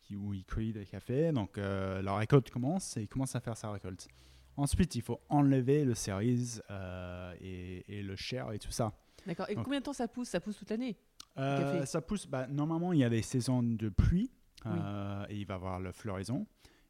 [0.00, 1.30] qui, où il cueille des cafés.
[1.32, 4.08] Donc, euh, la récolte commence et il commence à faire sa récolte.
[4.56, 8.92] Ensuite, il faut enlever le cerise euh, et, et le chair et tout ça.
[9.26, 9.46] D'accord.
[9.50, 10.28] Et Donc- combien de temps ça pousse?
[10.28, 10.96] Ça pousse toute l'année
[11.38, 12.26] Euh, ça pousse.
[12.26, 14.30] bah, normalement, il y a des saisons de pluie
[14.66, 16.46] euh, et il va avoir la floraison.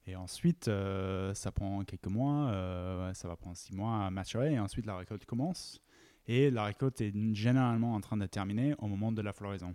[0.07, 4.53] Et ensuite, euh, ça prend quelques mois, euh, ça va prendre six mois à maturer.
[4.55, 5.81] Et ensuite, la récolte commence.
[6.27, 9.75] Et la récolte est généralement en train de terminer au moment de la floraison.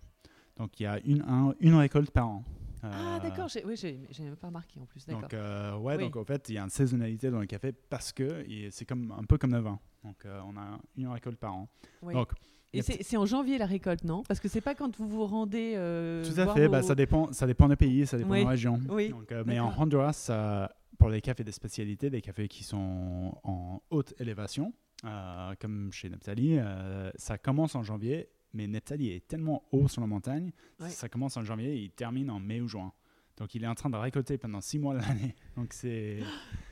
[0.57, 2.43] Donc, il y a une, un- une récolte par an.
[2.81, 3.47] Ah, Euh, d'accord.
[3.49, 5.05] j'ai- Oui, j'ai j'ai même pas remarqué en plus.
[5.05, 5.23] D'accord.
[5.23, 6.03] Donc, euh, ouais, Oui.
[6.03, 9.11] donc en fait, il y a une saisonnalité dans le café parce que c'est comme,
[9.17, 9.79] un peu comme le vin.
[10.03, 11.67] Donc, euh, on a une récolte par an.
[12.01, 12.13] Oui.
[12.13, 12.31] Donc,
[12.73, 14.23] Et c'est en janvier la récolte, non?
[14.27, 15.73] Parce que c'est pas quand vous vous rendez.
[15.75, 18.39] euh, Tout à fait, vos- bah, ça, dépend, ça dépend des pays, ça dépend Oui,
[18.41, 18.79] des régions.
[18.89, 19.73] oui, Donc, euh, mais en.
[19.77, 24.73] Honduras, ça- pour les cafés de spécialité, des cafés qui sont en haute élévation,
[25.05, 30.01] euh, comme chez Neptali, euh, ça commence en janvier, mais Neptali est tellement haut sur
[30.01, 30.89] la montagne, Ouais.
[30.89, 32.91] ça commence en janvier et il termine en mai ou juin.
[33.39, 35.33] Donc il est en train de récolter pendant six mois de l'année.
[35.55, 36.19] Donc c'est...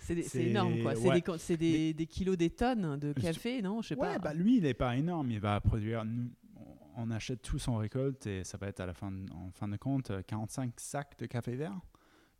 [0.01, 0.95] C'est énorme, quoi.
[0.95, 1.07] C'est
[1.59, 1.93] ouais.
[1.93, 3.81] des kilos, des tonnes de café, non?
[3.81, 4.19] Je sais Ouais, pas.
[4.19, 5.31] bah lui, il n'est pas énorme.
[5.31, 6.05] Il va produire.
[6.05, 6.29] nous,
[6.95, 9.75] on achète tout son récolte et ça va être à la fin, en fin de
[9.77, 11.77] compte, euh, 45 sacs de café vert.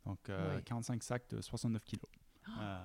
[0.06, 0.62] Donc euh, Ouais.
[0.62, 2.04] 45 sacs de 69 kilos.
[2.58, 2.78] Euh,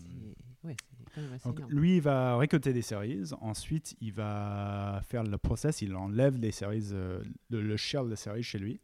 [0.00, 1.72] C'est ouais, c'est quand même assez donc énorme.
[1.74, 3.34] lui, il va récolter des cerises.
[3.40, 5.82] Ensuite, il va faire le process.
[5.82, 8.80] Il enlève les cerises, euh, le, le shell de cerises chez lui.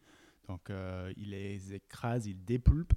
[0.49, 2.93] Donc euh, il les écrase, il dépulpe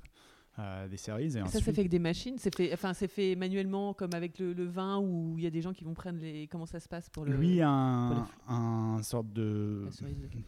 [0.60, 1.36] euh, des cerises.
[1.36, 3.94] Et Et ça, ensuite, c'est fait avec des machines C'est fait, enfin, c'est fait manuellement,
[3.94, 6.48] comme avec le, le vin, où il y a des gens qui vont prendre les.
[6.48, 7.36] Comment ça se passe pour le.
[7.38, 8.10] lui a un,
[8.48, 9.88] pour un sorte de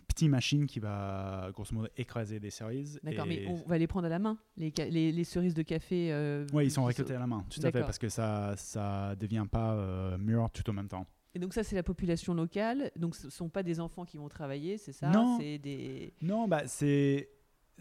[0.07, 2.99] petite machine qui va grosso modo écraser des cerises.
[3.03, 5.61] D'accord, mais on va les prendre à la main, les, ca- les, les cerises de
[5.63, 6.11] café.
[6.11, 9.15] euh, Ouais, ils sont récoltés à la main, tout à fait, parce que ça ça
[9.15, 11.07] devient pas euh, mûr tout en même temps.
[11.33, 12.91] Et donc ça, c'est la population locale.
[12.95, 15.37] Donc ce ne sont pas des enfants qui vont travailler, c'est ça Non.
[15.37, 16.13] Des...
[16.21, 17.29] Non, bah c'est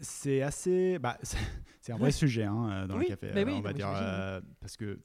[0.01, 1.17] c'est assez bah,
[1.81, 3.91] c'est un vrai sujet hein, euh, dans Oui, le café, bah oui, on va dire
[3.93, 4.99] euh, parce que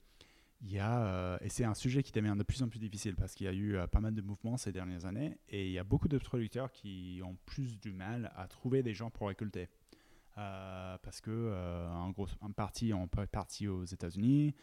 [0.63, 3.15] il y a euh, et c'est un sujet qui devient de plus en plus difficile
[3.15, 5.73] parce qu'il y a eu euh, pas mal de mouvements ces dernières années et il
[5.73, 9.29] y a beaucoup de producteurs qui ont plus du mal à trouver des gens pour
[9.29, 9.69] récolter.
[10.35, 14.55] Parce que en gros, en partie, on peut être parti aux États-Unis,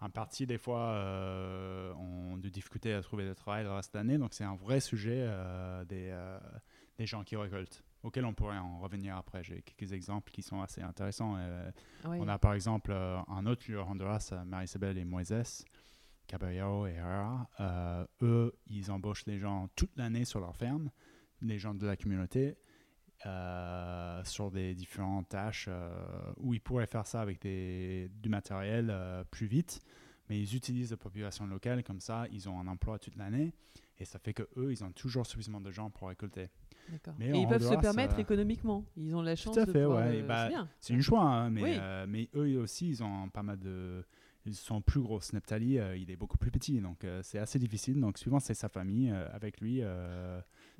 [0.00, 3.98] Un parti, des fois, euh, ont de difficultés à trouver du travail le reste de
[3.98, 4.16] l'année.
[4.16, 6.38] Donc, c'est un vrai sujet euh, des, euh,
[6.98, 9.42] des gens qui récoltent, auquel on pourrait en revenir après.
[9.42, 11.36] J'ai quelques exemples qui sont assez intéressants.
[12.04, 15.64] On a par exemple un autre lieu Honduras, Marisabel et Moises,
[16.28, 17.48] Caballero et Herrera.
[18.22, 20.90] Eux, ils embauchent les gens toute l'année sur leur ferme,
[21.40, 22.56] les gens de la communauté,
[23.26, 25.90] euh, sur des différentes tâches euh,
[26.36, 29.80] où ils pourraient faire ça avec des, du matériel euh, plus vite,
[30.28, 33.52] mais ils utilisent la population locale comme ça, ils ont un emploi toute l'année
[33.98, 36.48] et ça fait que eux, ils ont toujours suffisamment de gens pour récolter.
[37.18, 38.84] Mais Et ils peuvent se permettre économiquement.
[38.96, 40.22] Ils ont la chance à de fait, ouais.
[40.22, 40.48] Bah,
[40.80, 41.76] c'est une choix, hein, mais, Oui.
[42.06, 44.04] mais eux aussi, ils ont pas mal de.
[44.48, 45.20] Ils sont plus gros.
[45.32, 48.00] Neptali, euh, il est beaucoup plus petit, donc euh, c'est assez difficile.
[48.00, 49.82] Donc, suivant, c'est sa famille, euh, avec lui.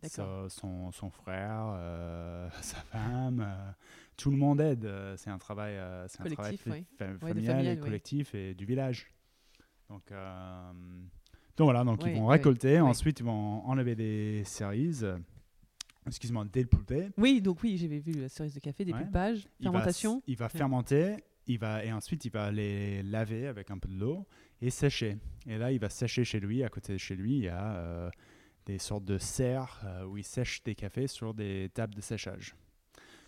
[0.04, 3.70] Sa- son, son frère, euh, sa femme, euh,
[4.16, 4.84] tout le monde aide.
[4.84, 5.74] euh, c'est un travail,
[6.08, 6.84] c'est un travail ouais.
[7.20, 9.06] familial et collectif et du village.
[9.88, 10.12] Donc,
[11.56, 15.08] donc voilà, donc ils vont récolter, ensuite ils vont enlever des cerises,
[16.06, 17.08] excuse-moi, des poupées.
[17.16, 20.22] Oui, donc oui, j'avais vu la cerise de café, des pulpages, Il va fermentation.
[20.26, 23.98] Il va, fermenter, il va, et ensuite il va les laver avec un peu de
[23.98, 24.26] l'eau
[24.60, 25.16] et sécher.
[25.46, 26.62] Et là, il va sécher chez lui.
[26.62, 28.10] À côté de chez lui, il y a
[28.68, 32.54] des sortes de serres euh, où il sèche des cafés sur des tables de séchage.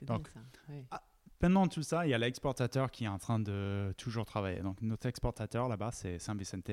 [0.03, 0.41] Bien donc- ça.
[0.69, 0.85] ouais.
[1.39, 4.61] Pendant tout ça, il y a l'exportateur qui est en train de toujours travailler.
[4.61, 6.71] Donc notre exportateur là-bas, c'est San Vicente.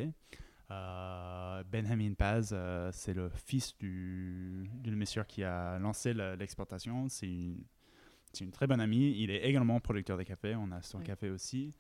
[0.70, 7.08] Euh, Benjamin Paz, euh, c'est le fils du, du monsieur qui a lancé le- l'exportation.
[7.08, 9.16] C'est une, très bonne amie.
[9.18, 10.56] Il est également producteur de café.
[10.56, 11.06] On a son Oui.
[11.06, 11.74] café aussi.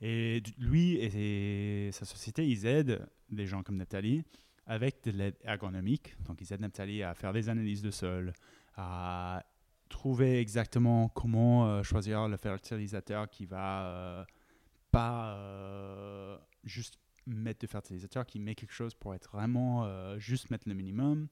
[0.00, 4.22] Et lui et sa société, ils aident des gens comme Neptali
[4.68, 6.14] avec de l'aide ergonomique.
[6.24, 8.32] Donc, ils aident Neptali à faire des analyses de sol,
[8.76, 9.42] à
[9.88, 14.24] trouver exactement comment euh, choisir le fertilisateur qui va euh,
[14.90, 19.86] pas euh, juste mettre de fertilisateur, qui met quelque chose pour être vraiment
[20.18, 21.28] juste mettre le minimum,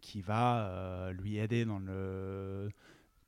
[0.00, 2.68] qui va lui aider dans le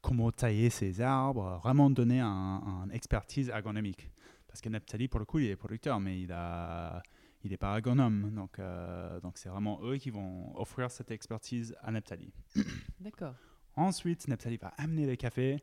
[0.03, 4.09] comment tailler ses arbres, vraiment donner un, expertise ergonomique.
[4.47, 7.03] Parce que Neptali, pour le coup, il est producteur, mais il a
[7.45, 8.31] il n'est pas agronome.
[8.35, 12.33] Donc, euh, donc c'est vraiment eux qui vont offrir cette expertise à Neptali.
[13.01, 13.35] D'accord.
[13.75, 15.63] Ensuite, Neptali va amener les cafés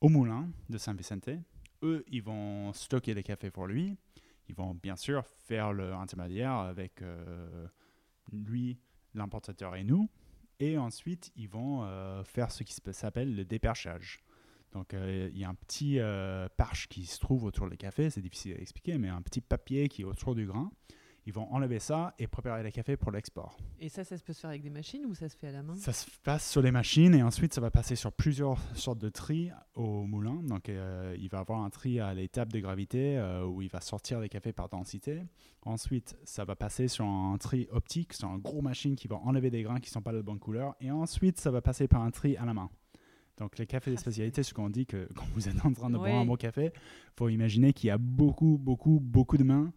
[0.00, 1.30] au moulin de San Vicente.
[1.82, 3.96] Eux, ils vont stocker les cafés pour lui.
[4.48, 7.66] Ils vont bien sûr faire le intermédiaire avec euh,
[8.32, 8.78] lui,
[9.14, 10.08] l'importateur et nous.
[10.60, 14.22] Et ensuite, ils vont euh, faire ce qui s'appelle le déperchage.
[14.72, 18.10] Donc, euh, il y a un petit euh, parche qui se trouve autour des cafés.
[18.10, 20.70] C'est difficile à expliquer, mais un petit papier qui est autour du grain.
[21.26, 23.56] Ils vont enlever ça et préparer les cafés pour l'export.
[23.80, 25.52] Et ça, ça se peut se faire avec des machines ou ça se fait à
[25.52, 25.74] la main?
[25.74, 29.08] Ça se passe sur les machines et ensuite ça va passer sur plusieurs sortes de
[29.08, 30.42] tri au moulin.
[30.42, 33.80] Donc euh, il va avoir un tri à l'étape de gravité euh, où il va
[33.80, 35.22] sortir les cafés par densité.
[35.62, 39.50] Ensuite ça va passer sur un tri optique, sur un gros machine qui va enlever
[39.50, 40.74] des grains qui ne sont pas de bonne couleur.
[40.80, 42.68] Et ensuite ça va passer par un tri à la main.
[43.38, 45.90] Donc les cafés de Ah, spécialité, ce qu'on dit que quand vous êtes en train
[45.90, 46.72] de boire un bon café,
[47.16, 49.72] faut imaginer qu'il y a beaucoup, beaucoup, beaucoup de mains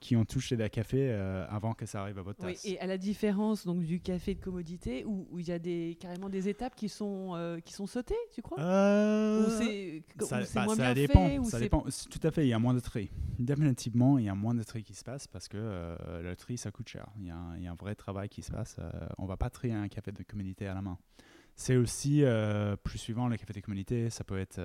[0.00, 2.64] qui ont touché des cafés euh, avant que ça arrive à votre Oui, tasse.
[2.66, 6.28] et à la différence donc du café de commodité où il y a des carrément
[6.28, 8.60] des étapes qui sont euh, qui sont sautées, tu crois?
[8.60, 11.28] Euh, c'est Ça, bah, moins ça bien dépend.
[11.28, 11.84] fait ça dépend.
[12.10, 13.10] Tout à fait, il y a moins de tri.
[13.38, 15.56] Définitivement, il y a moins de tri qui se passe parce que
[16.22, 17.06] le tri, ça coûte cher.
[17.18, 18.76] Il y, a un, il y a un vrai travail qui se passe.
[19.18, 20.98] On va pas trier un café de communauté à la main.
[21.54, 22.22] C'est aussi,
[22.84, 24.60] plus suivant, le café de communauté, ça peut être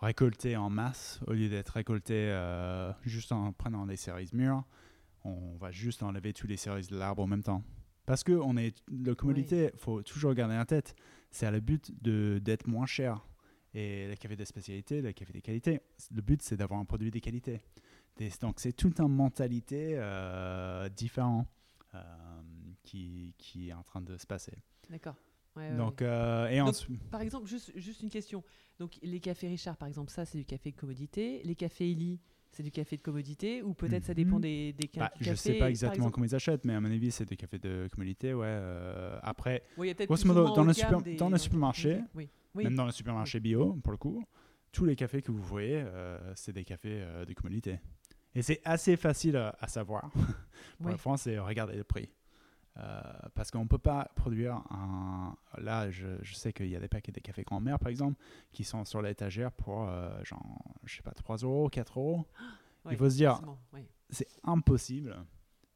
[0.00, 4.64] récolté en masse au lieu d'être récolté euh, juste en prenant les cerises mûres.
[5.24, 7.62] On va juste enlever tous les cerises de l'arbre en même temps.
[8.06, 10.96] Parce que on est, le commodité, faut toujours garder en tête,
[11.30, 13.24] c'est à le but de- d'être moins cher.
[13.72, 15.80] Et le café de spécialité, le café de qualité,
[16.12, 17.60] le but c'est d'avoir un produit de qualité.
[18.16, 21.46] Des- donc c'est toute une mentalité euh, différente
[21.94, 22.02] euh,
[22.82, 24.54] qui, qui est en train de se passer.
[24.88, 25.14] D'accord.
[25.60, 28.42] Ouais, donc, euh, et Donc, ensuite, Par exemple, juste, juste une question.
[28.78, 31.42] Donc, les cafés Richard, par exemple, ça, c'est du café de commodité.
[31.44, 32.18] Les cafés Eli,
[32.50, 33.62] c'est du café de commodité.
[33.62, 34.40] Ou peut-être ça dépend Mhm.
[34.42, 35.36] des, bah, je cafés.
[35.36, 38.32] sais pas exactement comment ils achètent, mais à mon avis c'est des cafés de communauté.
[38.34, 38.46] Ouais.
[38.48, 42.28] euh, après, Oui, Grosso modo, dans le super- des- dans le supermarché, ok, Oui.
[42.54, 42.64] Oui.
[42.64, 44.24] même dans le supermarché bio, pour le coup,
[44.72, 47.78] tous les cafés que vous voyez, euh, c'est des cafés euh, de communauté.
[48.34, 50.10] Et c'est assez facile à, à savoir.
[50.80, 52.08] pour la France, c'est regarder le prix.
[52.80, 53.02] Euh,
[53.34, 55.36] parce qu'on ne peut pas produire un.
[55.58, 58.18] Là, je, je sais qu'il y a des paquets de café grand-mère, par exemple,
[58.52, 60.42] qui sont sur l'étagère pour, euh, genre,
[60.84, 62.26] je sais pas, 3 euros, 4 euros.
[62.84, 63.40] Ouais, Il faut se dire,
[64.08, 65.16] c'est impossible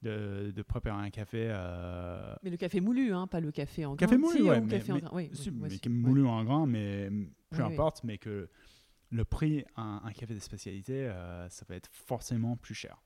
[0.02, 1.48] de, de préparer un café.
[1.50, 4.22] euh, Mais le café moulu, hein, pas le café en Café grain.
[4.26, 5.10] moulu, Si, ouais, ou mais- café en mais- grain.
[5.12, 7.10] Oui, si, oui, mais ouais, moulu en grain, mais
[7.50, 7.72] peu oui.
[7.72, 8.48] importe, mais que
[9.10, 12.96] le prix, un, un café de spécialité, euh, ça va être forcément plus cher.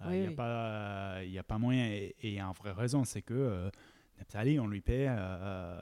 [0.00, 0.34] Il Oui, n'y a, oui.
[0.36, 1.86] pas- y a pas moyen.
[1.86, 3.70] Et il y a une vraie raison, c'est que euh,
[4.18, 5.80] Neptali, on lui paie euh,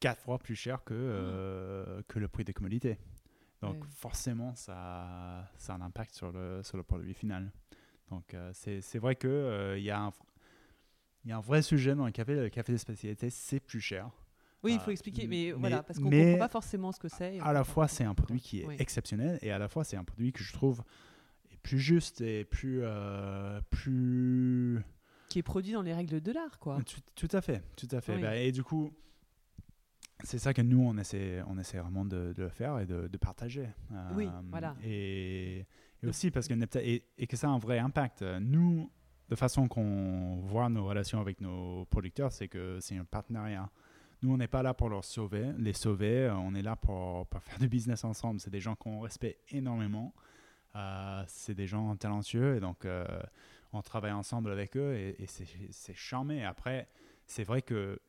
[0.00, 2.98] quatre fois plus cher que, euh, que le prix des commodités.
[3.60, 3.88] Donc Ouais.
[3.90, 7.52] forcément, ça, ça a un impact sur le, sur le produit final.
[8.10, 9.30] Donc euh, c'est vrai qu'il
[9.76, 10.12] il y, a un-
[11.24, 12.34] y a un vrai sujet dans le café.
[12.34, 14.10] Le café de spécialité, c'est plus cher.
[14.64, 17.00] Oui, il Ah, faut expliquer, mais, mais- voilà, parce qu'on mais comprend pas forcément ce
[17.00, 17.36] que c'est.
[17.36, 19.96] et à la fois c'est un produit qui est exceptionnel et à la fois c'est
[19.96, 20.82] un produit que je trouve
[21.62, 24.82] plus juste et plus euh, plus
[25.28, 26.78] qui est produit dans les règles de l'art, quoi.
[26.84, 28.22] tout, tout à fait tout à fait Oui.
[28.22, 28.92] Bah, et du coup
[30.24, 33.08] c'est ça que nous on essaie on essaie vraiment de, de le faire et de,
[33.08, 33.68] de partager
[34.14, 34.76] Oui, Euh, voilà.
[34.84, 35.66] et,
[36.06, 38.90] aussi parce que Nepta- et, et que ça a un vrai impact nous
[39.28, 43.70] de façon qu'on voit nos relations avec nos producteurs c'est que c'est un partenariat
[44.24, 46.30] nous, on n'est pas là pour leur sauver, les sauver.
[46.30, 48.38] On est là pour, pour faire du business ensemble.
[48.38, 50.14] C'est des gens qu'on respecte énormément.
[50.74, 53.04] Euh, c'est des gens talentueux et donc euh,
[53.74, 56.44] on travaille ensemble avec eux et, et c'est charmé.
[56.44, 56.88] Après,
[57.26, 58.00] c'est vrai que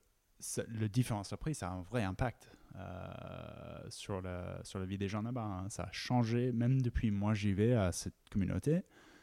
[0.68, 4.98] le différence de prix, ça a un vrai impact euh, sur, la, sur la vie
[4.98, 5.44] des gens là-bas.
[5.44, 5.70] hein.
[5.70, 8.82] Ça a changé, même depuis moi j'y vais à cette communauté,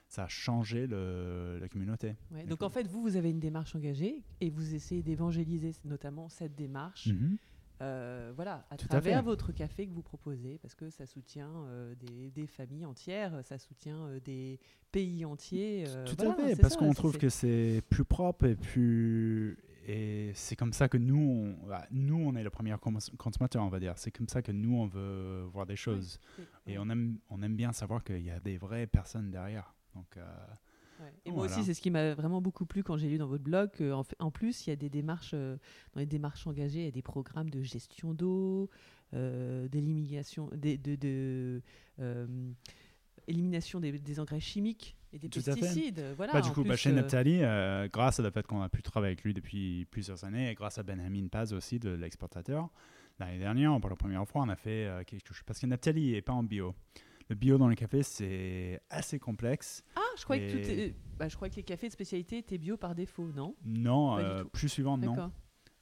[0.09, 2.17] ça a changé le, la communauté.
[2.33, 6.29] Ouais, Donc en fait, vous, vous avez une démarche engagée et vous essayez d'évangéliser notamment
[6.29, 7.37] cette démarche, Mhm.
[7.81, 9.25] Euh, voilà, à Tout à travers fait.
[9.25, 13.59] votre café que vous proposez, parce que ça soutient euh, des, des familles entières, ça
[13.59, 14.61] soutient euh, des
[14.93, 15.85] pays entiers.
[16.07, 19.59] Tout voilà, à fait, parce qu'on trouve que c'est plus propre et plus.
[19.87, 23.65] Et c'est comme ça que nous, on, bah, nous, on est le premier cons- consommateur,
[23.65, 23.95] on va dire.
[23.97, 26.21] C'est comme ça que nous, on veut voir des choses.
[26.67, 29.75] Et on aime, on aime bien savoir qu'il y a des vraies personnes derrière.
[29.95, 30.17] Donc,
[31.01, 31.13] ouais.
[31.25, 31.53] Et moi Voilà.
[31.57, 33.71] aussi, c'est ce qui m'a vraiment beaucoup plu quand j'ai lu dans votre blog.
[33.81, 35.57] en, fait- en plus, il y a des démarches, euh,
[35.95, 38.69] dans les démarches engagées, il y a des programmes de gestion d'eau,
[39.15, 41.63] euh, d'élimination, des- de, de,
[42.01, 42.27] euh,
[43.27, 46.03] élimination des, des engrais chimiques et des Tout pesticides.
[46.17, 48.63] Voilà, bah, du coup, bah, plus, chez euh, Neptali, euh, grâce à le fait qu'on
[48.63, 51.91] a pu travailler avec lui depuis plusieurs années, et grâce à Benjamin Paz aussi, de
[51.91, 52.69] l'exportateur,
[53.19, 55.43] l'année dernière, pour la première fois, on a fait quelque chose.
[55.47, 56.75] Parce que Neptali n'est pas en bio.
[57.31, 59.85] Le bio dans le café, c'est assez complexe.
[59.95, 62.59] Ah, je croyais que, tout est- bah, je croyais que les cafés de spécialité étaient
[62.59, 63.55] bio par défaut, non?
[63.65, 65.31] Non, euh, plus suivant, non.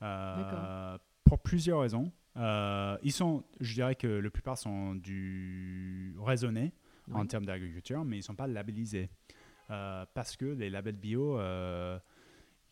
[0.02, 2.12] Euh, pour plusieurs raisons.
[2.36, 6.72] Euh, ils sont, je dirais que la plupart sont du raisonnés
[7.12, 9.08] en termes d'agriculture, mais ils ne sont pas labellisés.
[9.68, 11.98] Parce que les labels bio, ils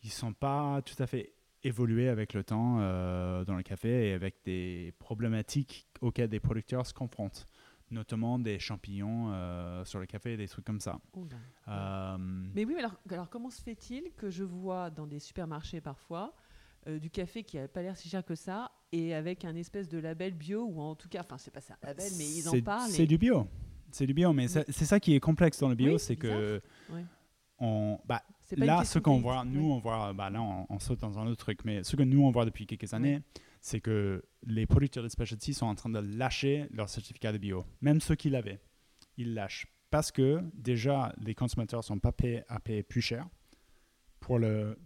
[0.05, 4.13] ne sont pas tout à fait évolués avec le temps euh, dans le café et
[4.13, 7.47] avec des problématiques auxquelles des producteurs se confrontent,
[7.91, 10.99] notamment des champignons euh, sur le café et des trucs comme ça.
[11.67, 15.81] Euh, Mais oui, mais alors, alors comment se fait-il que je vois dans des supermarchés
[15.81, 16.33] parfois
[16.87, 19.89] euh, du café qui n'a pas l'air si cher que ça et avec un espèce
[19.89, 22.61] de label bio ou en tout cas, enfin c'est pas ça label, mais ils en
[22.61, 22.89] parlent.
[22.89, 23.47] C'est et- du bio.
[23.91, 26.61] C'est du bio, mais c'est ça qui est complexe dans le bio, Oui, c'est que
[26.91, 27.05] Ouais.
[27.57, 28.21] on, bah,
[28.57, 31.37] là, ce qu'on voit, nous, on voit, bah, là, on, on saute dans un autre
[31.45, 33.21] truc, mais ce que nous, on voit depuis quelques années,
[33.67, 37.65] c'est que les producteurs de specialty sont en train de lâcher leur certificat de bio.
[37.81, 38.61] Même ceux qui l'avaient,
[39.17, 39.67] ils lâchent.
[39.89, 43.27] Parce que, déjà, les consommateurs sont pas payés à payer plus cher
[44.21, 44.77] pour le,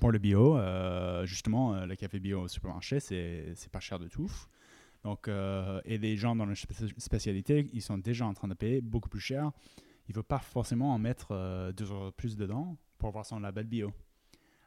[0.00, 4.32] pour bio, euh, justement, euh, le café bio au supermarché, c'est pas cher de tout.
[5.04, 8.54] Donc, euh, et les gens dans la spé- spécialité, ils sont déjà en train de
[8.54, 9.50] payer beaucoup plus cher.
[10.08, 13.38] Ils ne veulent pas forcément en mettre deux euros de plus dedans pour avoir son
[13.38, 13.92] label bio.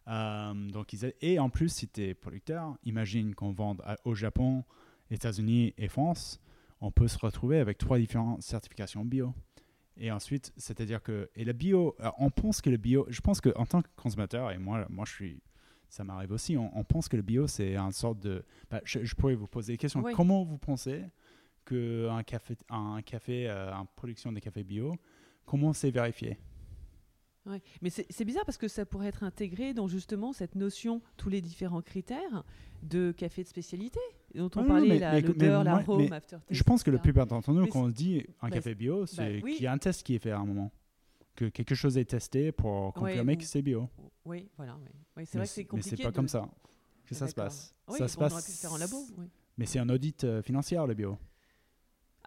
[0.10, 3.98] Euh, donc ils a- et en plus, si tu es producteur, imagine qu'on vende à-
[4.06, 4.64] au Japon,
[5.12, 6.40] États-Unis et France,
[6.82, 9.34] on peut se retrouver avec trois différentes certifications bio.
[9.98, 13.50] Et ensuite, c'est-à-dire que et le bio, on pense que le bio, je pense que
[13.58, 15.42] en tant que consommateur et moi, moi je suis,
[15.90, 19.04] ça m'arrive aussi, on, on pense que le bio c'est une sorte de, bah, je,
[19.04, 20.02] je pourrais vous poser des questions.
[20.02, 20.14] Oui.
[20.16, 21.04] Comment vous pensez
[21.66, 24.96] que un café, un café, euh, en production de café bio,
[25.46, 26.38] comment c'est vérifié?
[27.50, 27.62] Ouais.
[27.82, 31.30] Mais c'est c'est bizarre parce que ça pourrait être intégré dans justement cette notion, tous
[31.30, 32.44] les différents critères
[32.84, 34.00] de café de spécialité
[34.36, 36.46] dont on non, parlait, mais- la- mais- l'odeur, mais l'arôme, mais aftertaste.
[36.50, 37.04] Je pense que le etc.
[37.12, 39.56] plupart d'entre nous, Mais quand on se dit un bah, café bio, c'est oui.
[39.56, 40.72] qu'il y a un test qui est fait à un moment,
[41.36, 43.90] que quelque chose est testé pour confirmer que c'est bio.
[44.26, 44.78] Oui, voilà.
[45.18, 45.96] Oui, c'est Mais vrai que c'est Mais compliqué.
[45.98, 46.48] c'est pas de- comme ça
[47.06, 47.74] que ça se passe.
[47.88, 48.66] Oui, ça se passe.
[48.66, 48.98] en labo.
[49.18, 49.26] oui.
[49.58, 51.18] Mais c'est un audit euh, financier le bio.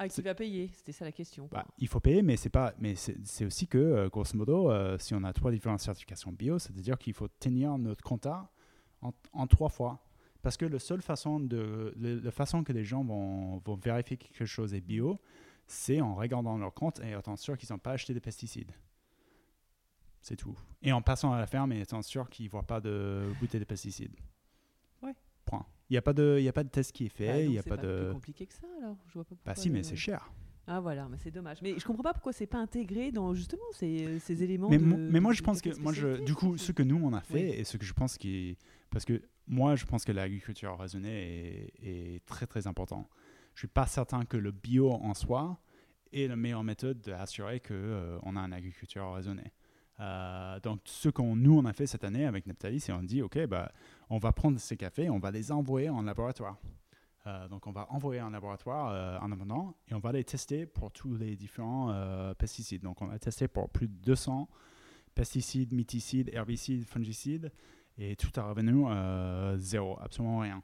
[0.04, 1.48] Ah, qui va payer C'était ça la question.
[1.50, 2.74] Bah, il faut payer, mais c'est pas.
[2.78, 6.58] Mais c'est aussi que, euh, grosso modo, euh, si on a trois différentes certifications bio,
[6.58, 8.50] c'est-à-dire qu'il faut tenir notre compta
[9.00, 10.04] en, en trois fois.
[10.42, 14.16] Parce que la seule façon de, le- la façon que les gens vont, vont vérifier
[14.16, 15.20] que quelque chose est bio,
[15.66, 18.72] c'est en regardant leur compte et étant sûr qu'ils n'ont pas acheté des pesticides.
[20.20, 20.56] C'est tout.
[20.82, 23.60] Et en passant à la ferme et étant sûr qu'ils ne voient pas de bouteille
[23.60, 24.14] de pesticides.
[25.02, 25.14] Ouais.
[25.44, 25.66] Point.
[25.92, 27.52] Il n'y a, pas de- y a pas de test qui est fait, il donc
[27.52, 28.12] n'y a c'est pas plus de.
[28.14, 28.96] compliqué que ça alors?
[29.08, 30.32] Je vois pas Bah si, mais le- c'est cher.
[30.66, 31.58] Ah voilà, mais c'est dommage.
[31.60, 34.70] Mais je comprends pas pourquoi c'est pas intégré dans justement ces, ces éléments.
[34.70, 36.82] Mais, de- mo- mais moi, de- je pense que, moi, je, du coup, ce que
[36.82, 37.56] nous, on a fait, Oui.
[37.58, 38.56] et ce que je pense qui.
[38.88, 43.06] Parce que moi, je pense que l'agriculture raisonnée est, est très, très important.
[43.54, 45.60] Je suis pas certain que le bio en soi
[46.10, 49.52] est la meilleure méthode d'assurer qu'on a une agriculture raisonnée.
[50.02, 53.22] Euh, donc, ce qu'on nous, on a fait cette année avec Neptali, c'est on dit,
[53.22, 53.70] OK, bah,
[54.10, 56.56] on va prendre ces cafés, on va les envoyer en laboratoire.
[57.26, 60.66] Euh, donc, on va envoyer en laboratoire euh, en abondant et on va les tester
[60.66, 61.94] pour tous les différents
[62.36, 62.82] pesticides.
[62.82, 64.48] Donc, on a testé pour plus de 200
[65.14, 67.52] pesticides, myticides, herbicides, fongicides
[67.96, 68.84] et tout est revenu
[69.58, 70.62] zéro, absolument rien.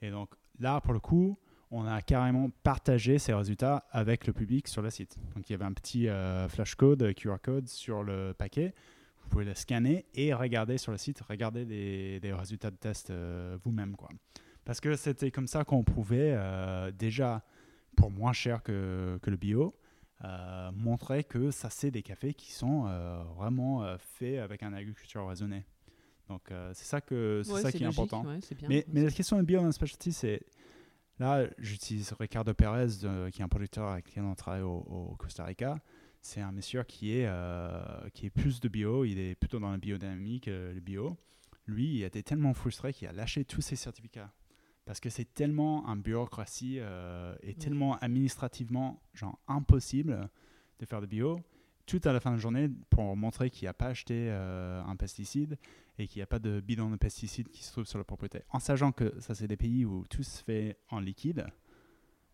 [0.00, 1.36] Et donc, là, pour le coup,
[1.70, 5.16] on a carrément partagé ces résultats avec le public sur le site.
[5.34, 8.72] Donc, il y avait un petit euh, flash code, QR code sur le paquet.
[9.22, 13.10] Vous pouvez le scanner et regarder sur le site, regarder les, les résultats de test
[13.10, 13.96] euh, vous-même.
[13.96, 14.08] quoi.
[14.64, 17.44] Parce que c'était comme ça qu'on pouvait euh, déjà,
[17.96, 19.74] pour moins cher que, que le bio,
[20.24, 22.84] euh, montrer que ça, c'est des cafés qui sont
[23.36, 25.64] vraiment faits avec une agriculture raisonnée.
[26.28, 28.24] Donc, c'est ça, que, c'est Ouais, ça qui est logique, important.
[28.28, 28.68] ouais, c'est bien.
[28.68, 30.40] Mais, mais la question de bio en specialty, c'est.
[31.18, 35.16] Là, j'utilise Ricardo Pérez, de- qui est un producteur avec qui on travaille au, au
[35.18, 35.78] Costa Rica.
[36.20, 37.80] C'est un monsieur qui est, euh,
[38.12, 41.16] qui est plus de bio, il est plutôt dans la biodynamique, euh, le bio.
[41.66, 44.32] Lui, il a été tellement frustré qu'il a lâché tous ses certificats.
[44.84, 50.28] Parce que c'est tellement un bureaucratie euh, et tellement administrativement genre, impossible
[50.78, 51.40] de faire de bio.
[51.86, 54.96] Tout à la fin de la journée, pour montrer qu'il n'a pas acheté euh, un
[54.96, 55.56] pesticide
[55.98, 58.42] et qu'il n'y a pas de bidon de pesticides qui se trouve sur la propriété.
[58.50, 61.46] En sachant que ça, c'est des pays où tout se fait en liquide.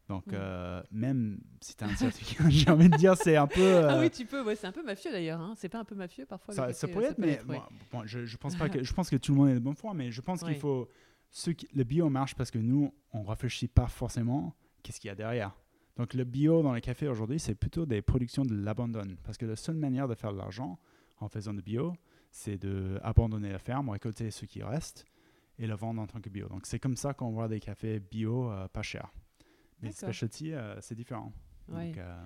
[0.09, 0.35] Donc, Mm.
[0.35, 3.61] euh, même si tu as un certificat, j'ai envie de dire, c'est un peu.
[3.85, 4.43] Ah euh, oui, tu peux.
[4.43, 5.41] Ouais, c'est un peu mafieux d'ailleurs.
[5.41, 5.55] Hein.
[5.57, 6.55] C'est pas un peu mafieux parfois.
[6.73, 7.61] ça, pourrait être, mais ouais.
[7.93, 9.77] bon, je, je pense pas que je pense que tout le monde est de bonne
[9.77, 10.53] foi, mais je pense Ouais.
[10.53, 10.88] qu'il faut
[11.31, 15.12] ceux qui, le bio marche parce que nous on réfléchit pas forcément qu'est-ce qu'il y
[15.12, 15.55] a derrière.
[15.97, 19.47] Donc le bio dans les cafés aujourd'hui c'est plutôt des productions de l'abandon parce que
[19.47, 20.79] la seule manière de faire de l'argent
[21.21, 21.93] en faisant du bio
[22.31, 25.05] c'est de abandonner la ferme, récolter ce qui reste
[25.59, 26.49] et le vendre en tant que bio.
[26.49, 29.13] Donc c'est comme ça qu'on voit des cafés bio euh, pas chers.
[29.83, 31.33] Mais specialty euh, c'est différent.
[31.69, 31.89] Ouais.
[31.89, 32.25] Donc, euh,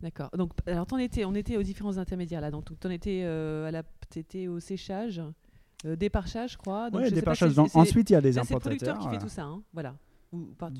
[0.00, 0.30] D'accord.
[0.34, 2.50] Donc, alors, t'en étais, on était aux différents intermédiaires là.
[2.50, 5.22] Donc, t'en étais euh, à la, t'étais au séchage,
[5.84, 6.90] euh, déparchage, je crois.
[6.90, 7.54] Pas déparchage.
[7.54, 9.12] Donc, ensuite il y a des là, c'est le producteur importateurs.
[9.12, 9.62] qui fait tout ça, hein.
[9.72, 9.96] Voilà.
[10.32, 10.70] Ou par-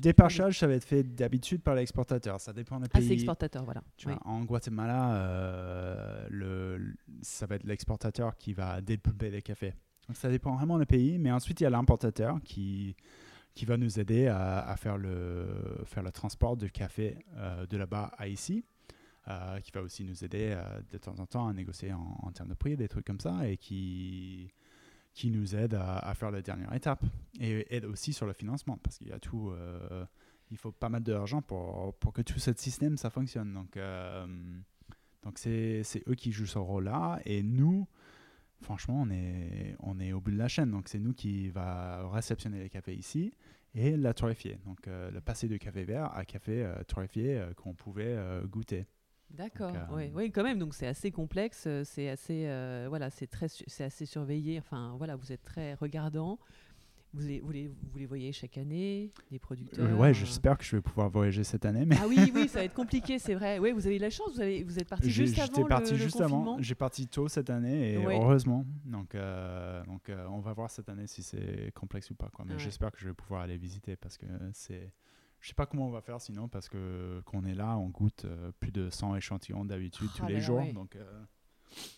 [0.53, 2.39] ça va être fait d'habitude par l'exportateur.
[2.39, 3.07] Ça dépend des Ah, pays.
[3.07, 3.83] c'est exportateur, voilà.
[3.97, 4.13] Tu Ouais.
[4.13, 9.73] vois, en Guatemala, euh, le, ça va être l'exportateur qui va dépulper les cafés.
[10.07, 11.17] Donc ça dépend vraiment des pays.
[11.19, 12.95] Mais ensuite, il y a l'importateur qui,
[13.53, 15.45] qui va nous aider à, à faire, le,
[15.85, 18.63] faire le transport du café euh, de là-bas à ici.
[19.27, 20.57] euh, qui va aussi nous aider
[20.89, 23.47] de temps en temps à négocier en, en termes de prix, des trucs comme ça,
[23.47, 24.51] et qui,
[25.13, 27.03] qui nous aide à, faire la dernière étape.
[27.39, 30.05] Et aide aussi sur le financement, parce qu'il y a tout, euh,
[30.51, 33.53] il faut pas mal d'argent pour, pour que tout ce système, ça fonctionne.
[33.53, 34.25] Donc, euh,
[35.23, 37.87] donc c'est, eux qui jouent ce rôle-là, et nous,
[38.61, 40.71] franchement, on est, on est au bout de la chaîne.
[40.71, 43.33] Donc, c'est nous qui va réceptionner les cafés ici
[43.73, 44.59] et la torréfier.
[44.65, 48.85] Donc, euh, le passer de café vert à café euh, torréfié qu'on pouvait goûter.
[49.35, 49.73] D'accord.
[49.91, 50.11] Euh, ouais.
[50.13, 50.59] Oui, quand même.
[50.59, 51.63] Donc, c'est assez complexe.
[51.67, 54.59] euh, C'est assez, euh, voilà, c'est très, c'est assez surveillé.
[54.59, 56.39] Enfin, voilà, vous êtes très regardant.
[57.13, 59.85] Vous les, vous les, vous les voyez chaque année, les producteurs?
[59.85, 61.85] Euh, ouais, j'espère que je vais pouvoir voyager cette année.
[61.85, 63.59] Mais Ah oui, oui, ça va être compliqué, c'est vrai.
[63.59, 64.33] Oui, vous avez eu la chance.
[64.35, 66.57] Vous, avez, vous êtes parti juste j'étais avant parti le, le juste avant.
[66.61, 68.15] J'ai parti tôt cette année et Ouais.
[68.17, 68.65] heureusement.
[68.85, 72.29] Donc, euh, donc on va voir cette année si c'est complexe ou pas.
[72.33, 72.45] Quoi.
[72.47, 72.59] Mais Ouais.
[72.59, 74.93] j'espère que je vais pouvoir aller visiter parce que c'est.
[75.41, 78.25] Je sais pas comment on va faire sinon parce que qu'on est là, on goûte
[78.25, 80.59] euh, plus de 100 échantillons d'habitude Oh tous les jours.
[80.59, 80.71] ouais.
[80.73, 81.23] Donc, euh,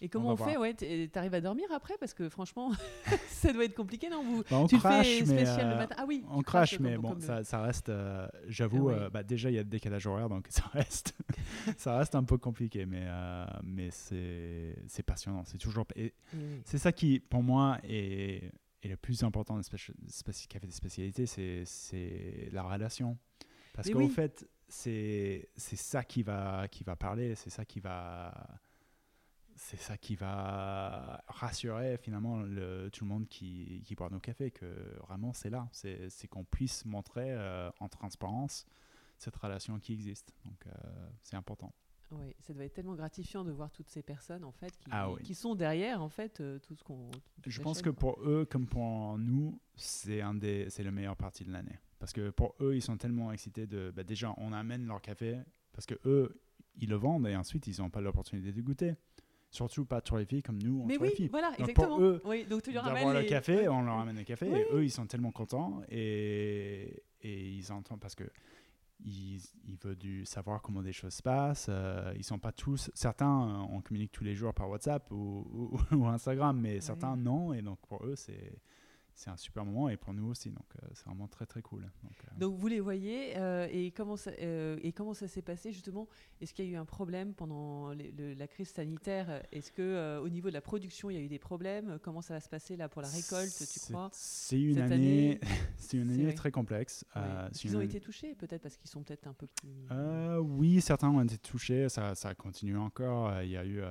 [0.01, 0.55] Et comment On fait.
[0.55, 0.73] Ouais,
[1.07, 2.71] t'arrives à dormir après parce que franchement,
[3.27, 5.77] ça doit être compliqué, non Vous, bah, on tu crache, fais mais spécial le euh,
[5.77, 5.95] matin.
[5.97, 7.89] Ah oui, on crache, mais bon, le- ça, reste.
[7.89, 11.13] euh, J'avoue, Ah euh, bah, déjà il y a le décalage horaire, donc ça reste,
[11.77, 15.43] ça reste un peu compliqué, mais euh, mais c'est passionnant.
[15.45, 15.85] C'est toujours.
[15.97, 16.13] oui.
[16.63, 18.51] C'est ça qui, pour moi, est,
[18.87, 21.65] est le plus important spéci- spéci- café de spécialité, c'est-
[22.51, 23.17] la relation.
[23.73, 24.09] Parce oui.
[24.09, 28.59] fait, c'est ça qui va, qui va parler, c'est ça qui va...
[29.55, 34.49] C'est ça qui va rassurer finalement le, tout le monde qui, qui boit nos cafés,
[34.49, 34.65] que
[35.07, 38.65] vraiment c'est là, c'est c'est qu'on puisse montrer euh, en transparence
[39.19, 40.33] cette relation qui existe.
[40.45, 40.71] Donc euh,
[41.21, 41.71] c'est important.
[42.19, 45.11] Oui, ça doit être tellement gratifiant de voir toutes ces personnes en fait qui, Ah
[45.11, 45.21] oui.
[45.23, 47.09] qui sont derrière en fait euh, tout ce qu'on.
[47.45, 48.15] Je pense chaîne, que quoi.
[48.15, 51.79] pour eux, comme pour nous, c'est un des, c'est la meilleure partie de l'année.
[51.99, 55.39] Parce que pour eux, ils sont tellement excités de, bah, déjà, on amène leur café
[55.71, 56.39] parce que eux,
[56.75, 58.95] ils le vendent et ensuite ils n'ont pas l'opportunité de gogoûter.
[59.51, 61.27] Surtout pas torréfié comme nous, on Mais oui, torréfie.
[61.27, 62.01] voilà, pour exactement.
[62.01, 64.59] eux, oui, donc tu leur ramènes le les- café, on leur amène le café Oui,
[64.59, 68.23] et eux, ils sont tellement contents et, et ils entendent parce que
[68.99, 71.67] il, il veut du, savoir comment des choses se passent.
[71.69, 72.89] Euh, ils sont pas tous.
[72.93, 77.15] Certains, euh, on communique tous les jours par WhatsApp ou, ou- ou Instagram, mais certains
[77.17, 77.53] non.
[77.53, 78.59] Et donc pour eux, c'est
[79.15, 80.49] c'est un super moment et pour nous aussi.
[80.51, 81.81] Donc euh, c'est vraiment très très cool.
[82.03, 85.41] Donc, euh, Donc vous les voyez euh, et comment ça euh, et comment ça s'est
[85.41, 86.07] passé justement?
[86.41, 89.43] Est-ce qu'il y a eu un problème pendant les- le- la crise sanitaire?
[89.51, 91.99] Est-ce que au niveau de la production il y a eu des problèmes?
[92.01, 94.09] Comment ça va se passer là pour la récolte Tu crois?
[94.13, 95.39] C'est une cette année, année
[95.77, 97.05] c'est une année très complexe.
[97.63, 99.87] Ils une ont été touchés peut-être parce qu'ils sont peut-être un peu plus.
[100.41, 103.41] Oui, certains ont été touchés, ça, ça continue encore.
[103.41, 103.81] Il y a eu,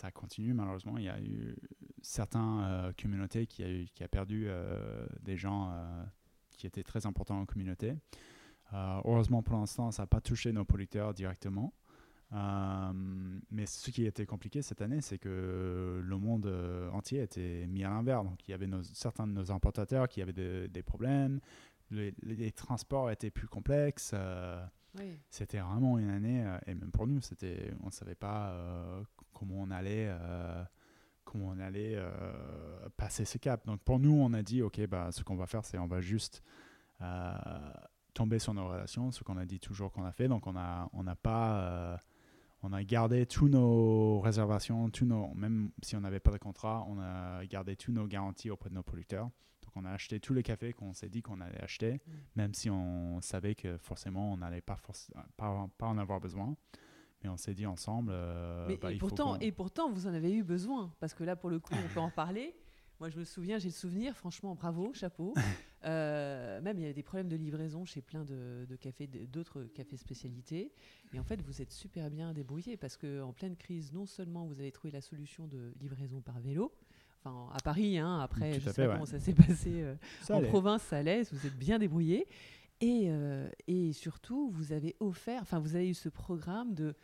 [0.00, 0.96] ça continue malheureusement.
[0.96, 1.56] Il y a eu
[2.02, 6.04] certaines euh, communautés qui a, eu- qui a perdu euh, des gens euh,
[6.56, 7.94] qui étaient très importants la communauté.
[8.72, 11.72] Heureusement pour l'instant, ça n'a pas touché nos producteurs directement.
[13.50, 16.46] Mais ce qui était compliqué cette année, c'est que le monde
[16.92, 18.22] entier était mis à l'envers.
[18.24, 21.40] Donc il y avait nos- certains de nos importateurs qui avaient de- des problèmes.
[21.90, 24.14] Les, les transports étaient plus complexes.
[24.98, 25.20] Oui.
[25.30, 29.02] c'était vraiment une année, et même pour nous, c'était, on ne savait pas
[29.38, 30.64] comment on allait, euh,
[31.24, 33.64] comment on allait euh, passer ce cap.
[33.66, 36.00] Donc pour nous, on a dit, ok, bah, ce qu'on va faire, c'est on va
[36.00, 36.42] juste
[37.00, 37.34] euh,
[38.14, 40.28] tomber sur nos relations, ce qu'on a dit toujours qu'on a fait.
[40.28, 42.00] Donc on a, on n'a pas,
[42.62, 46.84] on a gardé tous nos réservations, tous nos, même si on n'avait pas de contrat,
[46.88, 49.30] on a gardé tous nos garanties auprès de nos producteurs.
[49.62, 52.10] Donc on a acheté tous les cafés qu'on s'est dit qu'on allait acheter, Mm.
[52.36, 56.56] même si on savait que forcément on n'allait pas, forc- pas, pas en avoir besoin.
[57.22, 58.10] Mais on s'est dit ensemble.
[58.14, 61.24] euh, Mais bah, et il pourtant et pourtant vous en avez eu besoin parce que
[61.24, 62.54] là pour le coup on peut en parler.
[63.00, 65.34] Moi je me souviens, j'ai le souvenir, franchement bravo, chapeau.
[65.84, 69.62] Euh, même il y a des problèmes de livraison chez plein de, de cafés, d'autres
[69.62, 70.72] cafés spécialités.
[71.14, 74.44] Et en fait vous êtes super bien débrouillés parce que en pleine crise, non seulement
[74.44, 76.72] vous avez trouvé la solution de livraison par vélo,
[77.22, 78.94] enfin à Paris, hein, après Tout je sais fait, pas ouais.
[78.94, 80.48] comment ça s'est passé euh, Ça en allait.
[80.48, 82.26] province, ça allait, vous êtes bien débrouillés.
[82.80, 86.94] Et, euh, et surtout, vous avez offert, enfin, vous avez eu ce programme de.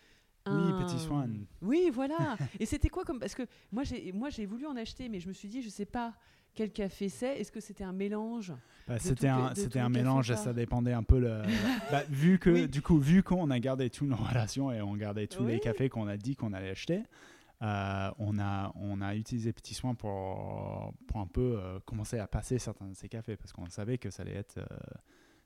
[0.47, 1.47] Oui, un- Petit Swan.
[1.62, 2.37] Oui, voilà.
[2.61, 3.18] et c'était quoi comme.
[3.18, 5.68] Parce que moi, j'ai moi, j'ai voulu en acheter, mais je me suis dit, je
[5.70, 6.14] sais pas
[6.55, 7.41] quel café c'est.
[7.41, 8.53] Est-ce que c'était un mélange
[8.87, 10.53] Bah, c'était un, c'était un mélange, ça.
[10.53, 11.18] dépendait un peu.
[11.18, 11.43] Le,
[11.91, 12.68] bah, vu que, Oui.
[12.68, 15.61] du coup, vu qu'on a gardé toutes nos relations et on gardait tous les Oui.
[15.61, 17.03] cafés qu'on a dit qu'on allait acheter,
[17.62, 22.27] euh, on, a, on a utilisé Petit Soin pour, pour un peu euh, commencer à
[22.29, 24.66] passer certains de ces cafés parce qu'on savait que ça allait être, euh,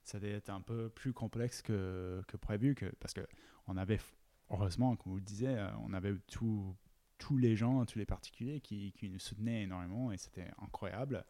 [0.08, 2.74] ça allait être un peu plus complexe que, que prévu.
[2.74, 3.20] Que, parce que
[3.66, 4.00] on avait,
[4.50, 6.74] heureusement, comme vous le disiez, euh, on avait tout-
[7.18, 11.24] tous les gens, tous les particuliers qui, qui nous soutenaient énormément et c'était incroyable.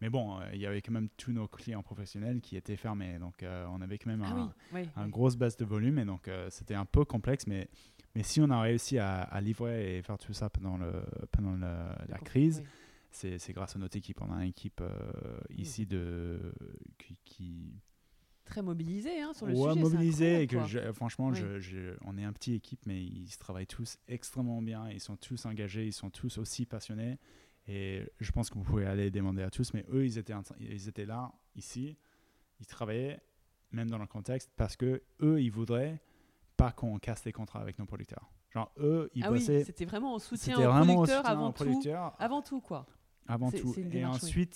[0.00, 3.18] Mais bon, euh, il y avait quand même tous nos clients professionnels qui étaient fermés.
[3.18, 4.88] Donc, euh, on avait quand même Ah un, oui, oui.
[4.96, 5.10] un oui.
[5.10, 5.98] grosse base de volume.
[5.98, 7.46] Et donc, euh, c'était un peu complexe.
[7.46, 7.68] Mais,
[8.16, 10.92] mais si on a réussi à, à livrer et faire tout ça pendant, le,
[11.30, 13.38] pendant le- la crise, oui.
[13.38, 14.20] c'est grâce à notre équipe.
[14.20, 16.52] On a une équipe euh, ici de,
[16.98, 17.80] qui, qui,
[18.44, 19.80] Très mobilisé hein, sur le ouais, sujet.
[19.80, 21.36] mobilisé et que je- franchement, Oui.
[21.36, 24.88] je, je- on est un petit équipe, mais ils se travaillent tous extrêmement bien.
[24.90, 27.18] Ils sont tous engagés, ils sont tous aussi passionnés.
[27.66, 30.88] Et je pense que vous pouvez aller demander à tous, mais eux, ils étaient, ils
[30.88, 31.96] étaient là, ici,
[32.60, 33.22] ils travaillaient,
[33.72, 36.02] même dans le contexte, parce que eux, ils voudraient
[36.58, 38.30] pas qu'on casse les contrats avec nos producteurs.
[38.50, 39.64] Genre, eux, ils Ah oui, bossaient.
[39.64, 41.64] c'était vraiment en soutien aux producteurs soutien avant aux tout.
[42.18, 42.86] Avant tout, quoi.
[43.26, 43.74] avant tout.
[43.78, 44.48] Et oui.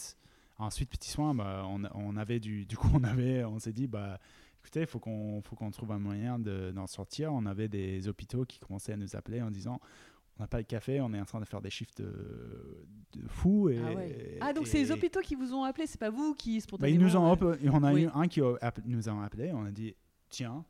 [0.58, 3.86] Ensuite, petit soin, bah, on, on avait du, du coup, on avait, on s'est dit,
[3.86, 4.18] bah,
[4.60, 7.32] écoutez, faut qu'on, faut qu'on trouve un moyen de, d'en sortir.
[7.32, 9.80] On avait des hôpitaux qui commençaient à nous appeler en disant,
[10.38, 13.26] on n'a pas de café, on est en train de faire des chiffres de, de
[13.28, 13.68] fou.
[13.70, 14.38] Et, Ah, ouais.
[14.40, 16.94] ah, donc c'est les hôpitaux qui vous ont appelé, c'est pas vous qui bah, spontanément.
[17.00, 17.36] ils nous ont,
[17.72, 18.02] on a oui.
[18.04, 19.94] eu un qui a nous a appelé, on a dit,
[20.28, 20.64] tiens,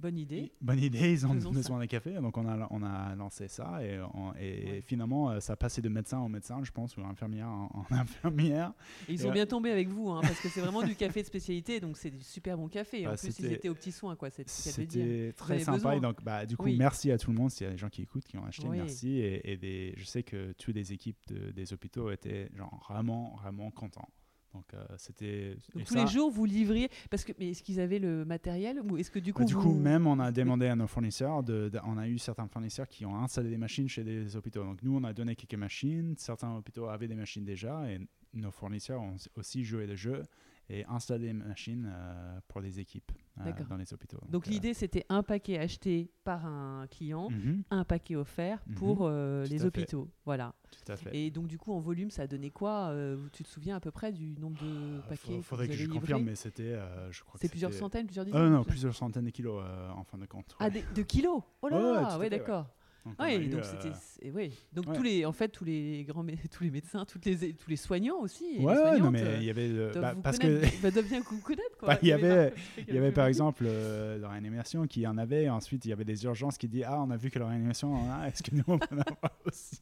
[0.00, 0.52] Bonne idée.
[0.60, 3.82] Bonne idée, ils ont Faisons besoin de café, donc on a, on a lancé ça
[3.82, 4.80] et, on- et Ouais.
[4.84, 7.84] finalement euh, ça a passé de médecin en médecin, je pense, ou infirmière en, en
[7.94, 8.72] infirmière.
[9.08, 9.34] Et ils Et ont ouais.
[9.34, 12.10] bien tombé avec vous, hein, parce que c'est vraiment du café de spécialité, donc c'est
[12.10, 13.06] du super bon café.
[13.06, 14.28] en Bah, plus, ils étaient aux petits soins, quoi.
[14.30, 15.92] C'était très sympa besoin.
[15.96, 16.76] et donc bah, du coup Oui.
[16.76, 18.66] merci à tout le monde s'il y a des gens qui écoutent qui ont acheté
[18.68, 18.78] Oui.
[18.78, 22.84] merci et, et des, je sais que toutes les équipes de- des hôpitaux étaient genre
[22.88, 24.08] vraiment vraiment contents
[24.54, 26.88] donc euh, c'était tous ça- les jours, vous livriez.
[27.10, 29.54] Parce que, mais est-ce qu'ils avaient le matériel ou est-ce que du coup, bah, du
[29.54, 32.46] vous- coup même on a demandé à nos fournisseurs de, de- on a eu certains
[32.46, 35.54] fournisseurs qui ont installé des machines chez des hôpitaux donc nous on a donné quelques
[35.60, 37.98] machines certains hôpitaux avaient des machines déjà et
[38.32, 40.22] nos fournisseurs ont aussi joué le jeu
[40.70, 44.72] et installé des machines euh, pour les équipes euh, dans les hôpitaux Donc euh, l'idée,
[44.72, 48.74] c'était un paquet acheté par un client, mhm, un paquet offert Mhm.
[48.76, 49.64] pour les fait.
[49.64, 50.08] hôpitaux.
[50.24, 50.54] Voilà.
[50.70, 52.94] tout à fait Et donc du coup, en volume, ça a donné quoi
[53.32, 56.22] Tu te souviens à peu près du nombre de Il paquets faudrait que je confirme,
[56.24, 56.78] mais c'était,
[57.10, 59.62] je crois C'est plusieurs centaines, plusieurs Ah dizaines non, plusieurs centaines de kilos
[59.94, 60.56] en fin de compte.
[60.58, 60.70] Ah, ouais.
[60.70, 62.30] des- de kilos Oh là là, ouais, ouais.
[62.30, 62.66] d'accord.
[63.04, 64.50] Donc, Oui, eu, donc euh, ouais.
[64.72, 64.96] Donc ouais.
[64.96, 68.18] tous les, en fait, tous les grands, tous les médecins, toutes les, tous les soignants
[68.20, 68.44] aussi.
[68.46, 69.68] et les Ouais, ouais, non, mais euh, il y avait.
[69.68, 70.82] doivent bah, parce connaître, que.
[70.82, 71.88] bah, doivent bien vous connaître, quoi.
[71.88, 74.86] Bah, il y avait, parfois qui fait il y avait par exemple euh, leur animation
[74.86, 75.50] qui en avait.
[75.50, 77.92] Ensuite, il y avait des urgences qui disaient Ah, on a vu que leur animation
[77.94, 78.28] en a.
[78.28, 79.80] Est-ce que nous, on peut en avoir aussi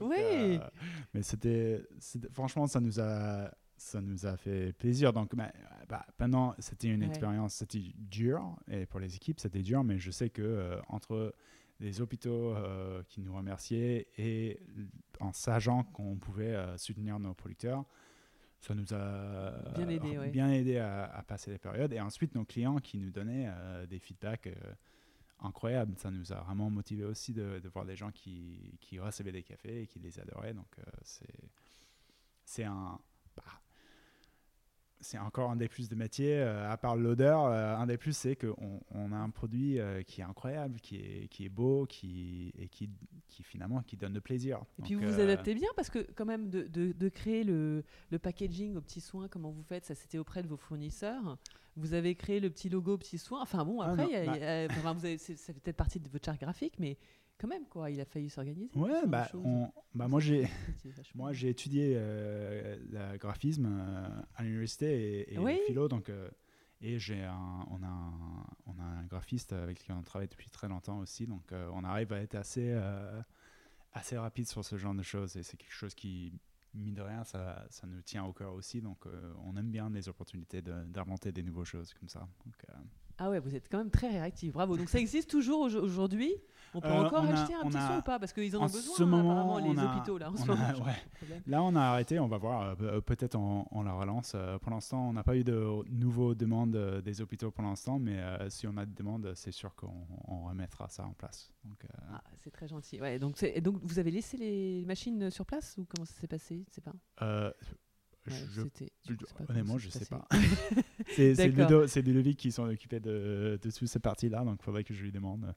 [0.00, 0.14] Oui.
[0.18, 0.58] euh,
[1.14, 5.14] mais c'était, c'était- franchement, ça nous a, ça nous a fait plaisir.
[5.14, 5.50] Donc, bah,
[5.88, 7.08] bah, pendant, c'était une Ouais.
[7.08, 9.82] expérience, c'était dur et pour les équipes, c'était dur.
[9.82, 11.34] Mais je sais que euh, entre
[11.80, 14.60] les hôpitaux euh, qui nous remerciaient et
[15.20, 17.84] en sachant qu'on pouvait euh, soutenir nos producteurs,
[18.60, 20.30] ça nous a Bien aidé, euh, ouais.
[20.30, 21.92] bien aidé à, à passer les périodes.
[21.92, 23.48] Et ensuite, nos clients qui nous donnaient
[23.88, 24.48] des feedbacks
[25.40, 29.32] incroyables, ça nous a vraiment motivé aussi de, de voir des gens qui, qui recevaient
[29.32, 30.54] des cafés et qui les adoraient.
[30.54, 31.50] Donc, c'est,
[32.44, 32.98] c'est un.
[33.36, 33.42] bah,
[35.00, 38.16] c'est encore un des plus de métiers, euh, à part l'odeur, euh, un des plus,
[38.16, 41.84] c'est qu'on on a un produit euh, qui est incroyable, qui est, qui est beau,
[41.86, 42.88] qui, et qui,
[43.28, 44.62] qui finalement qui donne le plaisir.
[44.78, 47.84] Et puis vous vous adaptez bien parce que quand même de, de- de créer le,
[48.10, 51.36] le packaging aux petits soins, comment vous faites Ça c'était auprès de vos fournisseurs.
[51.76, 53.42] Vous avez créé le petit logo aux petits soins.
[53.42, 55.60] Enfin bon, Ah après, non, il y a- bah- y a- vous avez- ça fait
[55.60, 56.96] peut-être partie de votre charte graphique, mais
[57.36, 58.70] quand même quoi, il a failli s'organiser.
[58.76, 60.48] Ouais, bah, on- bah, moi j'ai.
[61.14, 62.76] Moi, j'ai étudié euh,
[63.12, 65.56] le graphisme euh, à l'université et, et Oui.
[65.60, 66.28] le philo, donc euh,
[66.80, 70.50] et j'ai un, on a un, on a un graphiste avec qui on travaille depuis
[70.50, 72.72] très longtemps aussi, donc on arrive à être assez
[73.92, 76.32] assez rapide sur ce genre de choses et c'est quelque chose qui
[76.74, 79.90] mine de rien ça, ça nous tient au cœur aussi, donc euh, on aime bien
[79.90, 82.28] les opportunités d'inventer des nouvelles choses comme ça.
[82.70, 82.72] Euh,
[83.18, 84.52] Ah ouais, vous êtes quand même très réactif.
[84.52, 84.76] Bravo.
[84.76, 86.34] Donc ça existe toujours au- aujourd'hui?
[86.76, 88.18] On peut Euh, encore on a- acheter un petit a- soin ou pas?
[88.18, 90.36] Parce qu'ils en en ont ce besoin, hein, moment, apparemment, les a- hôpitaux là en
[90.36, 90.84] ce on moment.
[90.86, 91.38] ouais.
[91.46, 92.62] Là, on a arrêté, on va voir.
[92.62, 94.32] euh, pe- Peut-être on, on la relance.
[94.34, 98.00] Euh, Pour l'instant, on n'a pas eu de nouveaux demandes euh, des hôpitaux pour l'instant,
[98.00, 99.92] mais euh, si on a des demandes, c'est sûr qu'on
[100.26, 101.52] on remettra ça en place.
[101.64, 103.00] Donc, euh, Ah, c'est très gentil.
[103.00, 103.36] Ouais, donc
[103.84, 106.64] vous avez laissé les machines sur place ou comment ça s'est passé?
[106.68, 106.92] Je sais pas.
[108.26, 108.62] Ouais, je-
[109.04, 110.26] je- pas honnêtement, je sais pas.
[111.08, 111.34] c'est.
[111.48, 115.02] Ludo- Ludovic qui s'en occupait de, de toutes ces parties-là, donc il faudrait que je
[115.02, 115.54] lui demande.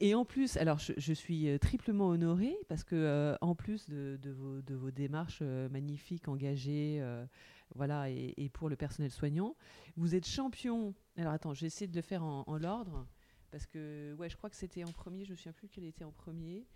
[0.00, 3.88] Et en plus, alors je, je suis euh, triplement honorée parce que euh, en plus
[3.88, 7.24] de, de vos, de vos démarches euh, magnifiques, engagées, euh,
[7.74, 9.56] voilà, et, et pour le personnel soignant,
[9.96, 10.94] vous êtes champion.
[11.16, 13.06] Alors attends, j'ai essayé de le faire en, en l'ordre
[13.50, 15.24] parce que ouais, je crois que c'était en premier.
[15.24, 16.66] Je me souviens plus quel était en premier.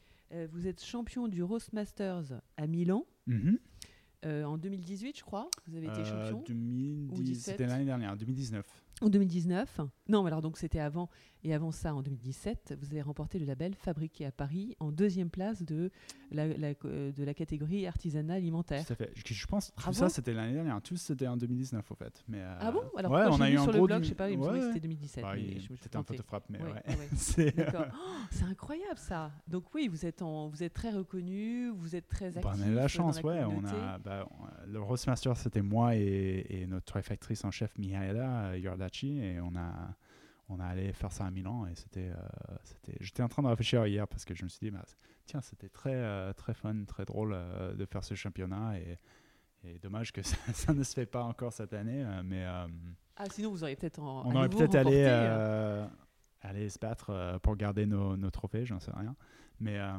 [0.52, 3.58] Vous êtes champion du Roastmasters à Milan Mhm.
[4.26, 5.48] Euh, en 2018, je crois.
[5.66, 6.42] Vous avez été Euh, champion.
[6.46, 7.44] 2010 17.
[7.52, 8.64] C'était l'année dernière, 2019.
[9.02, 11.08] En 2019, non, mais alors donc c'était avant,
[11.44, 15.30] et avant ça, en 2017, vous avez remporté le label Fabriqué à Paris en deuxième
[15.30, 15.90] place de
[16.30, 18.84] la, la- euh, de la catégorie artisanat alimentaire.
[18.86, 19.12] Tout à fait.
[19.14, 19.92] Je, je pense que tout Bravo.
[19.98, 20.80] ça, c'était l'année dernière.
[20.82, 22.22] Tout c'était en 2019, au fait.
[22.28, 22.82] Mais, euh, Ah bon?
[22.96, 24.38] Alors ouais, on a eu un sur le gros blog, du- je sais pas, il
[24.38, 25.22] me semblait que c'était 2017.
[25.24, 26.82] Bah, Peut-être un peu de frappe, mais Ouais.
[27.16, 27.86] C'est- D'accord.
[27.94, 29.32] Oh, c'est incroyable ça.
[29.48, 32.42] Donc oui, vous êtes, en, vous êtes très reconnu, vous êtes très actif.
[32.42, 33.42] Bah, on a eu la chance, ouais.
[33.44, 38.50] On a, bah, on- le Roastmaster, c'était moi et, et notre torréfactrice en chef, Mihaela
[38.50, 39.18] euh, Yordachi.
[39.18, 39.94] Et on a,
[40.50, 41.66] on a allé faire ça à Milan.
[41.66, 44.58] Et c'était, euh, c'était, j'étais en train de réfléchir hier parce que je me suis
[44.60, 44.84] dit, bah,
[45.26, 48.78] tiens, c'était très, euh, très fun, très drôle euh, de faire ce championnat.
[48.78, 48.98] Et,
[49.64, 52.04] et dommage que ça, ça ne se fait pas encore cette année.
[52.24, 52.44] mais
[53.16, 54.26] Ah, sinon vous auriez peut-être en.
[54.26, 55.04] on aurait peut-être allé,
[56.42, 59.14] aller se battre euh, pour garder nos, nos trophées, j'en sais rien.
[59.60, 59.78] Mais.
[59.78, 59.92] euh,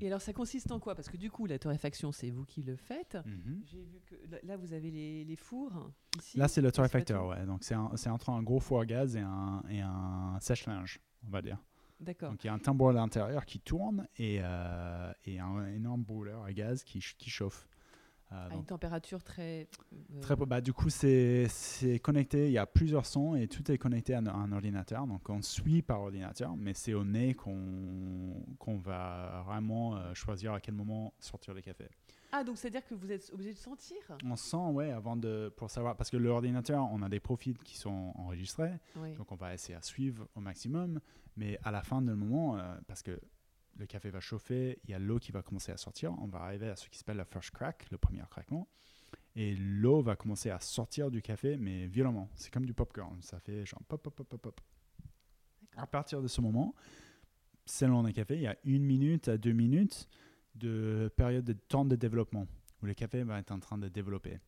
[0.00, 0.94] Et alors ça consiste en quoi?
[0.94, 3.16] Parce que du coup, la torréfaction, c'est vous qui le faites.
[3.24, 3.62] mhm.
[3.64, 4.14] J'ai vu que
[4.46, 6.36] là- vous avez les, les fours ici.
[6.38, 7.44] Là, c'est le torréfacteur, ouais.
[7.46, 11.40] Donc, c'est entre un gros four à gaz et un, et un sèche-linge, on va
[11.42, 11.58] dire.
[11.98, 12.30] D'accord.
[12.30, 16.02] Donc, il y a un tambour à l'intérieur qui tourne et, euh, et un énorme
[16.02, 17.66] brûleur à gaz qui, qui chauffe.
[18.32, 19.68] Euh, À donc, une température très.
[19.92, 21.48] euh, très, bah, du coup, c'est
[22.02, 22.46] connecté.
[22.46, 25.06] Il y a plusieurs sons et tout est connecté à un, ordinateur.
[25.06, 30.52] Donc, on suit par ordinateur, mais c'est au nez qu'on qu'on va vraiment euh, choisir
[30.52, 31.88] à quel moment sortir le café.
[32.32, 33.96] Ah, donc c'est-à-dire que vous êtes obligé de sentir?
[34.24, 35.52] On sent, ouais, avant de.
[35.56, 35.96] pour savoir.
[35.96, 38.72] Parce que l'ordinateur, on a des profils qui sont enregistrés.
[38.96, 39.14] Oui.
[39.14, 41.00] Donc on va essayer à suivre au maximum,
[41.36, 43.20] mais à la fin du moment, euh, parce que
[43.78, 46.40] le café va chauffer, il y a l'eau qui va commencer à sortir, on va
[46.40, 48.68] arriver à ce qui s'appelle la first crack, le premier craquement,
[49.34, 52.30] et l'eau va commencer à sortir du café, mais violemment.
[52.34, 54.60] C'est comme du popcorn, ça fait genre pop, pop, pop, pop, pop.
[55.76, 56.74] À partir de ce moment,
[57.66, 60.08] selon les cafés, il y a une minute à deux minutes
[60.54, 62.46] de période de temps de développement
[62.82, 64.38] où le café va être en train de développer.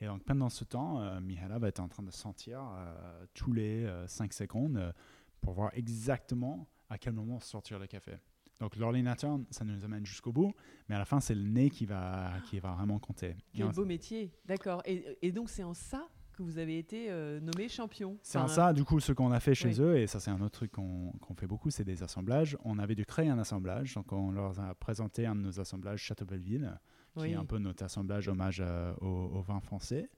[0.00, 3.52] Et donc pendant ce temps, euh, Mihala va être en train de sentir euh, tous
[3.52, 4.92] les 5 secondes euh,
[5.40, 8.16] pour voir exactement à quel moment sortir le café.
[8.60, 10.54] Donc l'ordinateur, ça nous amène jusqu'au bout,
[10.88, 13.36] mais à la fin, c'est le nez qui va, qui va vraiment compter.
[13.52, 14.32] Quel beau métier.
[14.46, 14.82] D'accord.
[14.84, 18.18] Et, et donc c'est en ça que vous avez été euh, nommé champion.
[18.22, 19.80] C'est en ça, du coup, ce qu'on a fait chez oui.
[19.80, 22.56] eux, et ça c'est un autre truc qu'on qu'on fait beaucoup, c'est des assemblages.
[22.64, 26.00] On avait dû créer un assemblage, donc on leur a présenté un de nos assemblages
[26.00, 26.78] Château Belleville,
[27.16, 27.30] qui oui.
[27.30, 30.10] est un peu notre assemblage hommage euh, au, au vin français.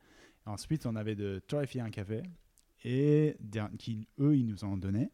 [0.46, 2.22] Ensuite, on avait de torréfier un café,
[2.84, 3.36] et
[3.78, 5.10] qui, eux, ils nous en donnaient.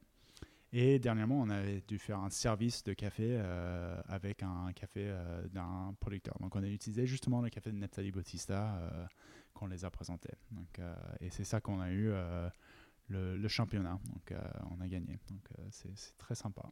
[0.75, 5.47] Et dernièrement, on avait dû faire un service de café euh, avec un café euh,
[5.49, 6.39] d'un producteur.
[6.41, 9.05] Donc, on a utilisé justement le café de Nathalie Bautista euh,
[9.53, 10.33] qu'on les a présentés.
[10.51, 10.81] Donc,
[11.21, 12.11] et c'est ça qu'on a eu
[13.11, 14.01] le, championnat.
[14.07, 14.35] Donc,
[14.71, 15.19] on a gagné.
[15.29, 16.63] Donc, c'est très sympa.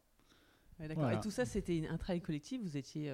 [0.79, 2.59] Et tout ça, c'était un travail collectif?
[2.63, 3.13] Vous étiez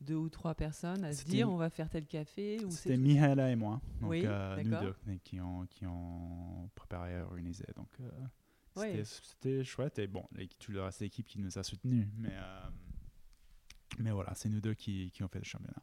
[0.00, 3.56] deux ou trois personnes à se dire on va faire tel café C'était Mihaela et
[3.56, 4.26] moi, donc oui,
[4.64, 7.66] nous deux, qui ont, qui ont préparé et organisé.
[7.76, 7.88] Donc,
[8.74, 9.98] c'était chouette.
[9.98, 10.24] Et bon,
[10.58, 12.08] tout le reste de l'équipe qui nous a soutenus.
[12.16, 12.68] Mais, euh,
[13.98, 15.82] mais voilà, c'est nous deux qui, qui ont fait le championnat.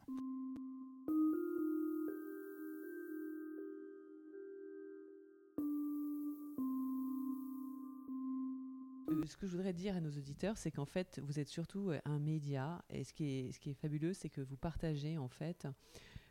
[9.10, 11.92] Euh, ce que je voudrais dire à nos auditeurs, c'est qu'en fait, vous êtes surtout
[12.04, 12.84] un média.
[12.90, 15.66] Et ce qui est, ce qui est fabuleux, c'est que vous partagez en fait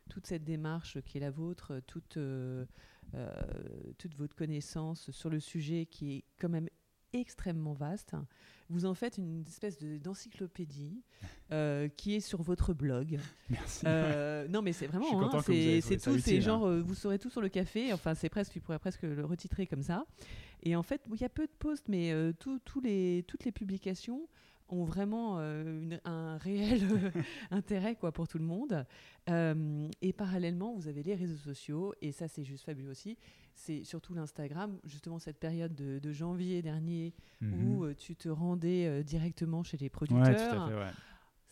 [0.10, 2.66] toute cette démarche qui est la vôtre, toute, euh, euh,
[3.98, 6.70] toute votre connaissance sur le sujet qui est quand même
[7.14, 8.14] extrêmement vaste.
[8.70, 11.02] Vous en faites une espèce d'encyclopédie
[11.52, 13.20] euh, qui est sur votre blog.
[13.50, 13.86] Merci.
[14.50, 16.82] Non, mais c'est vraiment, hein, c'est tout, c'est genre, hein.
[16.82, 17.94] vous saurez tout sur le café.
[17.94, 20.06] Enfin, c'est presque, tu pourrais presque le retitrer comme ça.
[20.62, 24.28] Et en fait, il y a peu de posts, mais tous les, toutes les publications
[24.70, 26.82] ont vraiment euh, un réel
[27.52, 28.86] intérêt quoi, pour tout le monde.
[29.30, 33.18] Euh, et parallèlement, vous avez les réseaux sociaux, et ça c'est juste fabuleux aussi.
[33.56, 37.84] C'est surtout l'Instagram, justement cette période de, janvier dernier où mhm.
[37.84, 40.28] euh, tu te rendais directement chez les producteurs.
[40.28, 40.94] Ouais, tout à fait, ouais.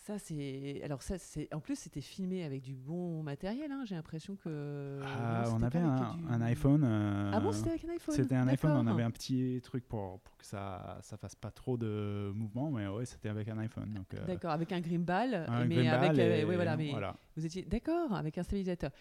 [0.08, 0.82] Ça, c'est.
[0.86, 1.53] Alors, ça, c'est.
[1.53, 3.70] En plus, c'était filmé avec du bon matériel.
[3.74, 3.84] Hein.
[3.84, 5.01] J'ai l'impression que.
[5.03, 6.86] Ah, on avait un, iPhone.
[6.86, 8.16] Euh, ah bon, c'était avec un iPhone?
[8.16, 8.72] C'était un iPhone.
[8.72, 12.72] On avait un petit truc pour, pour que ça ça fasse pas trop de mouvement,
[12.72, 14.01] mais ouais, c'était avec un iPhone.
[14.14, 15.45] Euh, d'accord, avec un gimbal.
[15.49, 16.18] Un mais avec.
[16.18, 16.93] Euh, oui, voilà, mais
[17.36, 18.91] Vous étiez d'accord avec un stabilisateur.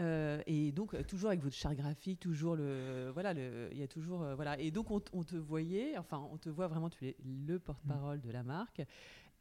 [0.00, 3.34] et donc toujours avec votre charte graphique, toujours le voilà,
[3.70, 4.58] il y a toujours voilà.
[4.58, 8.20] Et donc on, on, te voyait, enfin on te voit vraiment, tu es le porte-parole
[8.20, 8.82] de la marque.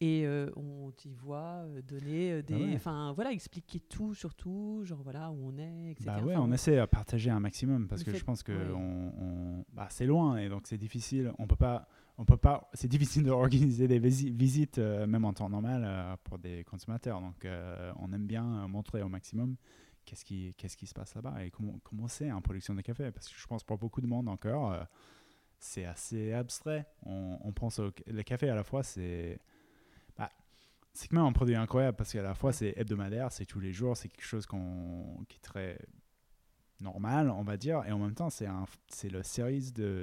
[0.02, 2.76] Et euh, on t'y voit euh, donner euh, bah des.
[2.76, 6.06] Enfin, voilà, expliquer tout sur tout, genre voilà où on est, etc.
[6.06, 9.88] Bah ouais, on essaie à partager un maximum parce que je pense que on, Bah,
[9.90, 11.32] c'est loin et donc c'est difficile.
[11.40, 11.88] On peut pas.
[12.18, 12.70] On peut pas.
[12.74, 17.22] C'est difficile d'organiser des visites, même en temps normal, pour des consommateurs.
[17.22, 17.48] Donc,
[17.98, 19.56] on aime bien montrer au maximum
[20.04, 23.12] qu'est-ce qui, qu'est-ce qui se passe là-bas et comment, comment c'est en production de café.
[23.12, 24.76] Parce que je pense pour beaucoup de monde encore,
[25.58, 26.86] c'est assez abstrait.
[27.06, 29.40] On, on pense au le café à la fois, c'est
[30.96, 33.74] c'est quand même un produit incroyable parce qu'à la fois c'est hebdomadaire, c'est tous les
[33.74, 35.78] jours, c'est quelque chose qui est très
[36.82, 38.48] normal, on va dire, et en même temps c'est
[39.10, 39.22] le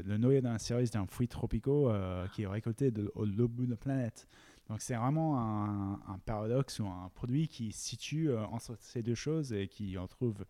[0.05, 3.71] le noyau d'un cerise d'un fruit tropicaux euh, qui est récolté de, au bout de
[3.71, 4.29] la planète.
[4.69, 9.53] Donc c'est vraiment un, paradoxe ou un produit qui situe euh, entre ces deux choses
[9.53, 10.45] et qui en trouve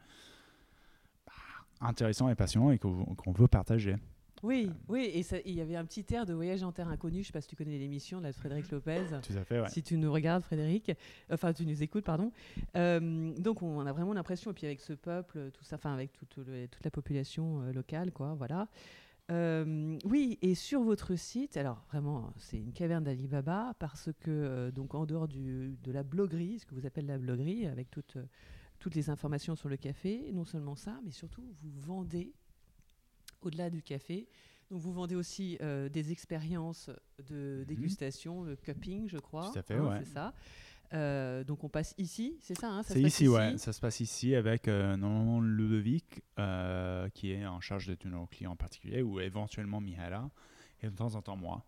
[1.26, 1.32] bah,
[1.80, 3.96] intéressant et passionnant et qu'on veut partager.
[4.42, 7.18] Oui, oui, et il y avait un petit air de voyage en terre inconnue.
[7.18, 9.06] Je ne sais pas si tu connais l'émission de Frédéric Lopez.
[9.22, 9.68] Tout à fait, ouais.
[9.68, 10.90] Si tu nous regardes, Frédéric,
[11.30, 12.32] enfin tu nous écoutes, pardon.
[12.76, 16.10] Euh, donc on a vraiment l'impression, et puis avec ce peuple, tout ça, enfin avec
[16.28, 18.68] toute la population euh, locale, quoi, voilà.
[19.30, 24.96] Euh, oui, et sur votre site, alors vraiment, c'est une caverne d'Alibaba parce que, donc
[24.96, 29.08] en dehors du, de la bloguerie, ce que vous appelez la bloguerie, avec toutes les
[29.08, 32.34] informations sur le café, non seulement ça, mais surtout vous vendez
[33.42, 34.28] au-delà du café.
[34.72, 36.88] Donc vous vendez aussi euh, des expériences
[37.28, 37.64] de mhm.
[37.66, 39.50] dégustation, le cupping, je crois.
[39.52, 40.32] Tout à fait, hein, C'est ça.
[40.94, 43.56] Euh, donc on passe ici, c'est ça, hein, C'est ici, ouais.
[43.58, 46.22] Ça se passe ici avec euh, normalement Ludovic
[47.14, 50.30] qui est en charge de tous nos clients en particulier ou éventuellement Mihala
[50.82, 51.66] et de temps en temps moi.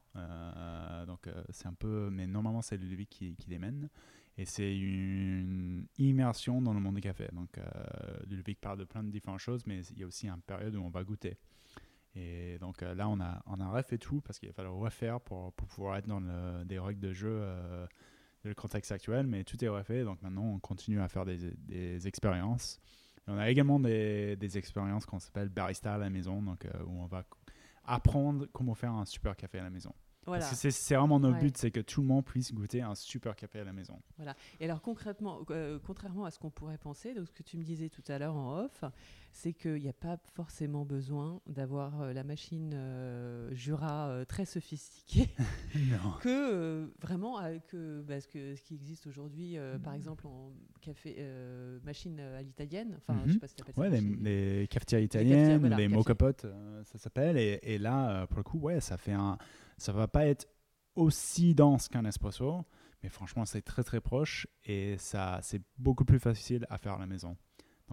[1.07, 3.91] donc c'est un peu, mais normalement c'est Ludovic qui, qui les mène.
[4.37, 7.29] Et c'est une immersion dans le monde des cafés.
[7.33, 7.51] Donc,
[8.29, 10.83] Ludovic parle de plein de différentes choses, mais il y a aussi une période où
[10.83, 11.37] on va goûter.
[12.17, 15.21] Et donc euh, là, on a, on a refait tout parce qu'il va falloir refaire
[15.21, 17.87] pour, pour pouvoir être dans le, des règles de jeu euh,
[18.45, 20.05] le contexte actuel, mais tout est refait.
[20.05, 22.79] Donc maintenant, on continue à faire des, des expériences.
[23.27, 27.01] on a également des, des expériences qu'on s'appelle barista à la maison, donc euh, où
[27.01, 27.25] on va
[27.85, 29.93] apprendre comment faire un super café à la maison.
[30.27, 30.47] Voilà.
[30.47, 33.37] Parce que c'est vraiment notre but, c'est que tout le monde puisse goûter un super
[33.37, 34.01] café à la maison.
[34.17, 34.35] Voilà.
[34.59, 35.45] Et alors concrètement,
[35.85, 38.35] contrairement à ce qu'on pourrait penser, donc ce que tu me disais tout à l'heure
[38.35, 38.85] en off,
[39.35, 44.45] c'est qu'il n'y a pas forcément besoin d'avoir euh, la machine euh, Jura euh, très
[44.45, 45.29] sophistiquée.
[46.23, 49.97] que vraiment, que, parce que ce qui existe aujourd'hui, par mm.
[49.97, 51.17] exemple, en café,
[51.83, 53.41] machine à l'italienne, enfin, je sais mm-hmm.
[53.41, 54.01] pas si tu ouais, ça.
[54.01, 56.03] Les, les cafetières italiennes, les, les
[56.85, 57.37] ça s'appelle.
[57.37, 59.37] Et, et, là, pour le coup, ouais, ça fait un.
[59.79, 60.47] Ça va pas être
[60.95, 62.65] aussi dense qu'un espresso,
[63.03, 66.99] mais franchement, c'est très très proche et ça, c'est beaucoup plus facile à faire à
[67.01, 67.37] la maison.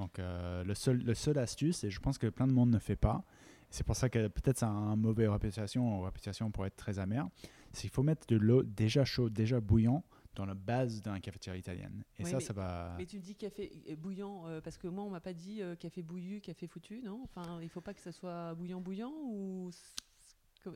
[0.01, 2.79] Donc, euh, le, seul, le seul astuce, et je pense que plein de monde ne
[2.79, 3.23] fait pas,
[3.69, 6.97] C'est pour ça que peut-être ça a une mauvaise réputation, ou réputation pour être très
[6.99, 7.27] amer.
[7.71, 10.03] C'est qu'il faut mettre de l'eau déjà chaude, déjà bouillant
[10.35, 12.03] dans la base d'un cafetière italienne.
[12.17, 12.95] Et ça, mais- ça va.
[12.97, 15.75] Mais tu dis café euh, bouillant euh, parce que moi on m'a pas dit euh,
[15.75, 17.21] café bouillu, café foutu, non?
[17.23, 19.69] Enfin, il faut pas que ça soit bouillant bouillant ou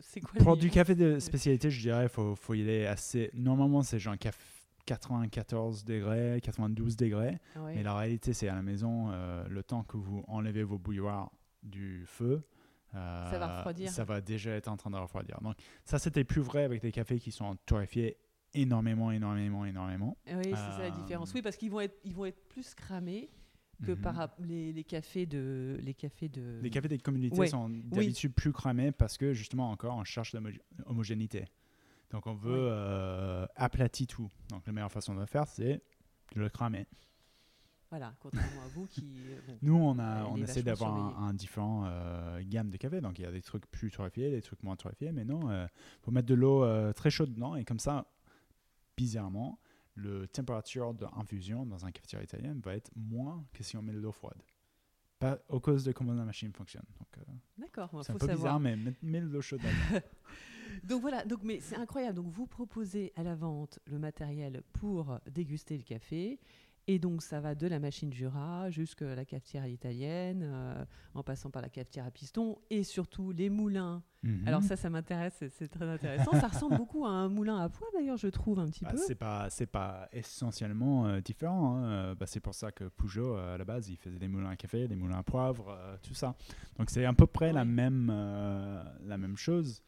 [0.02, 3.30] c'est quoi Pour du café de spécialité, je dirais, faut, faut y aller assez.
[3.34, 4.55] Normalement, c'est genre caf-
[4.86, 7.38] 94 degrés, 92 degrés.
[7.56, 7.76] Ah ouais.
[7.76, 11.32] Mais la réalité, c'est à la maison, euh, le temps que vous enlevez vos bouilloires
[11.64, 12.44] du feu,
[12.94, 13.90] euh, Ça va refroidir.
[13.90, 15.40] Ça va déjà être en train de refroidir.
[15.42, 18.18] Donc, ça, c'était plus vrai avec des cafés qui sont torréfiés
[18.54, 20.18] énormément, énormément, énormément.
[20.28, 21.34] Oui, c'est ça la Euh, différence.
[21.34, 23.30] Oui, parce qu'ils vont être, ils vont être plus cramés
[23.84, 24.00] que Mhm.
[24.02, 26.60] par les, les cafés de, les cafés de.
[26.62, 27.48] Les cafés des communautés Ouais.
[27.48, 30.34] sont d'habitude plus cramés parce que justement encore on cherche
[30.88, 31.44] l'homogénéité.
[32.12, 34.30] Donc on veut euh, aplatir tout.
[34.50, 35.82] Donc la meilleure façon de le faire c'est
[36.34, 36.88] de le cramer.
[37.92, 39.06] Voilà, contrairement à vous qui.
[39.30, 39.58] euh, bon.
[39.62, 43.00] Nous on a essaie d'avoir un, différent euh, gamme de café.
[43.00, 45.12] Donc il y a des trucs plus torréfiés, des trucs moins torréfiés.
[45.12, 45.70] Mais non, il
[46.02, 48.08] faut mettre de l'eau euh, très chaude dedans et comme ça,
[48.98, 49.60] bizarrement,
[49.94, 54.00] le température d'infusion dans un cafetière italien va être moins que si on met de
[54.00, 54.42] l'eau froide.
[55.20, 56.84] Pas au cause de comment la machine fonctionne.
[57.18, 57.22] Euh,
[57.58, 58.60] D'accord, c'est un faut peu savoir.
[58.60, 60.02] bizarre, mais mets, mets de l'eau chaude dedans.
[60.84, 62.16] Donc voilà, donc mais c'est incroyable.
[62.18, 66.40] Donc vous proposez à la vente le matériel pour déguster le café.
[66.88, 71.50] Et donc ça va de la machine Jura jusqu'à la cafetière italienne, euh, en passant
[71.50, 74.04] par la cafetière à piston et surtout les moulins.
[74.22, 74.48] Mhm.
[74.48, 76.34] Alors ça, ça m'intéresse, c'est- très intéressant.
[76.40, 78.98] ça ressemble beaucoup à un moulin à poids d'ailleurs, je trouve un petit Bah, peu.
[78.98, 81.78] c'est pas c'est pas essentiellement euh, différent.
[81.78, 81.86] hein.
[81.86, 84.50] Euh, bah, c'est pour ça que Peugeot euh, à la base il faisait des moulins
[84.52, 86.36] à café, des moulins à poivre, tout ça.
[86.78, 88.10] Donc c'est à peu près la même
[89.04, 89.82] la même chose.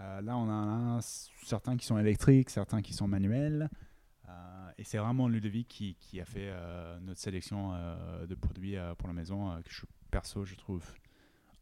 [0.00, 3.68] Euh, là on a un- certains qui sont électriques, certains qui sont manuels.
[4.28, 4.32] Euh,
[4.78, 7.72] et c'est vraiment Ludovic qui, qui a fait euh, notre sélection
[8.28, 10.84] de produits pour la maison que je perso je trouve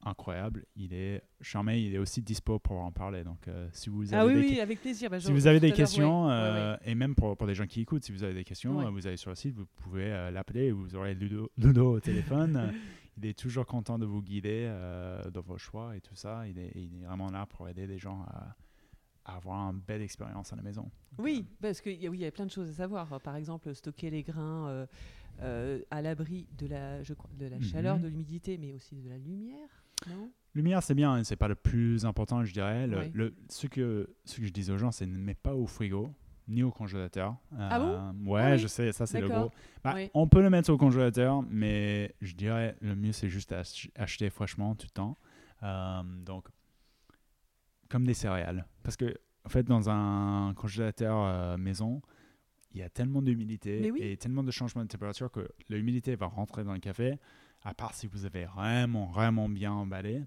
[0.05, 0.64] incroyable.
[0.76, 3.22] Il est charmé, il est aussi dispo pour en parler.
[3.22, 5.11] Donc si vous avez Ah oui, des oui, avec plaisir.
[5.11, 6.76] Bah, si vous avez des questions, ouais, ouais, ouais.
[6.87, 8.91] et même pour, pour des gens qui écoutent, si vous avez des questions, Ouais.
[8.91, 12.72] vous allez sur le site, vous pouvez l'appeler, vous aurez Ludo, Ludo au téléphone.
[13.17, 16.47] Euh, il est toujours content de vous guider euh, dans vos choix et tout ça.
[16.49, 18.55] Il est, il est vraiment là pour aider les gens à,
[19.25, 20.83] à avoir une belle expérience à la maison.
[20.83, 23.21] Donc, Oui, parce qu'il y, a- oui, y a plein de choses à savoir.
[23.21, 24.87] Par exemple, stocker les grains euh,
[25.41, 27.63] euh, à l'abri de la, je crois, de la Mhm.
[27.63, 29.69] chaleur, de l'humidité, mais aussi de la lumière,
[30.09, 30.25] non?
[30.25, 32.87] Euh, Lumière, c'est bien, hein, c'est pas le plus important, je dirais.
[32.87, 33.11] Le, Ouais.
[33.15, 36.11] le- ce, que, ce que je dis aux gens, c'est ne mets pas au frigo
[36.53, 37.36] ni au congélateur.
[37.59, 37.86] Ah bon?
[37.86, 39.50] Euh, Ouais, Ah oui je sais, ça c'est le gros.
[39.82, 40.11] Bah, Oui.
[40.14, 44.30] On peut le mettre au congélateur, mais je dirais le mieux c'est juste ach- acheter
[44.30, 45.18] fraîchement tout le temps.
[45.62, 46.46] Euh, donc,
[47.88, 48.66] comme des céréales.
[48.82, 52.00] Parce que, en fait, dans un congélateur euh, maison,
[52.72, 54.00] il y a tellement d'humidité oui.
[54.03, 57.18] et tellement de changements de température que l'humidité va rentrer dans le café.
[57.62, 60.22] À part si vous avez vraiment, vraiment bien emballé,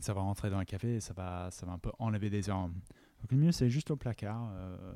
[0.00, 2.50] ça va rentrer dans le café et ça va, ça va un peu enlever des
[2.50, 2.74] arômes.
[3.26, 4.94] Donc, le mieux c'est juste au placard, euh,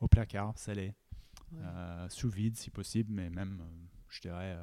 [0.00, 0.94] au placard salé.
[1.50, 1.58] Ouais.
[1.64, 4.56] Euh, sous vide si possible, mais même, euh, je dirais,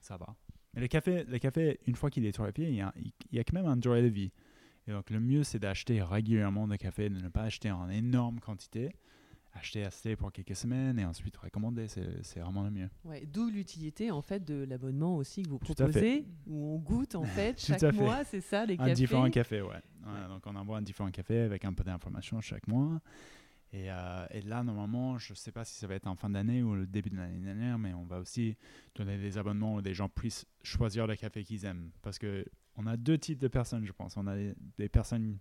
[0.00, 0.36] ça va.
[0.74, 3.40] Mais le café, le café une fois qu'il est torréfié, il y, a, il y
[3.40, 4.30] a quand même un durée de vie.
[4.86, 8.38] Et donc le mieux, c'est d'acheter régulièrement de café, de ne pas acheter en énorme
[8.38, 8.94] quantité,
[9.54, 12.88] acheter assez pour quelques semaines et ensuite recommander, c'est vraiment le mieux.
[13.04, 17.24] Ouais, D'où l'utilité en fait de l'abonnement aussi que vous proposez, où on goûte en
[17.24, 18.94] fait chaque mois, c'est ça les Un cafés?
[18.94, 19.68] différent café, ouais.
[19.68, 23.00] Ouais, Donc on envoie un différent café avec un peu d'informations chaque mois.
[23.72, 26.30] Et, euh, et là, normalement, je ne sais pas si ça va être en fin
[26.30, 28.56] d'année ou le début de l'année dernière, mais on va aussi
[28.94, 31.90] donner des abonnements où des gens puissent choisir le café qu'ils aiment.
[32.02, 32.44] Parce que
[32.76, 34.16] on a deux types de personnes, je pense.
[34.16, 34.36] On a
[34.78, 35.38] des personnes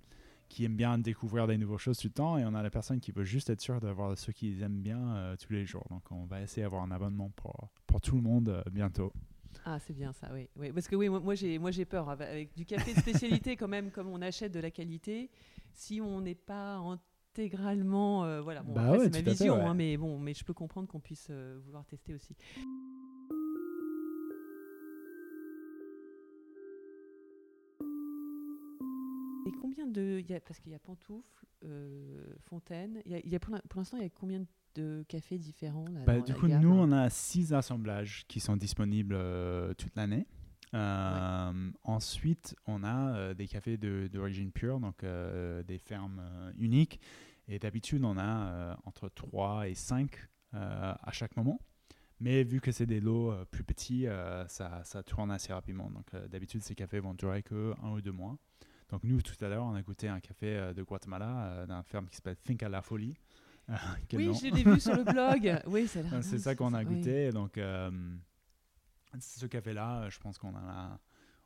[0.53, 2.99] qui aiment bien découvrir des nouvelles choses tout le temps, et on a les personnes
[2.99, 5.83] qui veulent juste être sûres d'avoir ceux qu'ils aiment bien euh, tous les jours.
[5.89, 9.11] Donc on va essayer d'avoir un abonnement pour, pour tout le monde euh, bientôt.
[9.65, 10.47] Ah, c'est bien ça, oui.
[10.55, 10.71] oui.
[10.71, 13.67] Parce que oui, moi, j'ai, moi j'ai peur avec, avec du café de spécialité quand
[13.67, 15.31] même, comme on achète de la qualité,
[15.73, 18.61] si on n'est pas intégralement, euh, voilà.
[18.61, 19.61] Bon, Bah ouais, c'est ma fait, vision, ouais.
[19.61, 21.31] hein, mais bon, mais je peux comprendre qu'on puisse
[21.65, 22.35] vouloir tester aussi.
[29.75, 33.19] Combien de, il y a, parce qu'il y a Pantoufle, euh, Fontaine, il y a,
[33.19, 34.43] il y a pour l'in- pour l'instant il y a combien
[34.75, 38.57] de cafés différents là, Bah, du coup, gamme nous, on a six assemblages qui sont
[38.57, 40.25] disponibles euh, toute l'année.
[40.73, 46.21] Euh, Ensuite, on a euh, des cafés d'origine pure, donc des fermes
[46.57, 46.99] uniques.
[47.47, 50.09] Et d'habitude, on a entre 3 et 5
[50.55, 51.59] euh, à chaque moment.
[52.19, 55.89] Mais vu que c'est des lots euh, plus petits, euh, ça, ça tourne assez rapidement.
[55.89, 58.37] Donc euh, d'habitude, ces cafés vont durer que un ou deux mois.
[58.93, 61.81] Donc nous, tout à l'heure, on a goûté un café euh, de Guatemala, euh, d'un
[61.81, 63.17] ferme qui s'appelle Think à la Folie.
[64.07, 64.33] Quel Oui, nom?
[64.35, 65.61] je l'ai vu sur le blog.
[65.65, 66.97] Oui, C'est ça qu'on a oui.
[66.97, 67.31] goûté.
[67.31, 67.89] Donc, euh,
[69.19, 70.99] ce café-là, euh, je pense qu'on en a,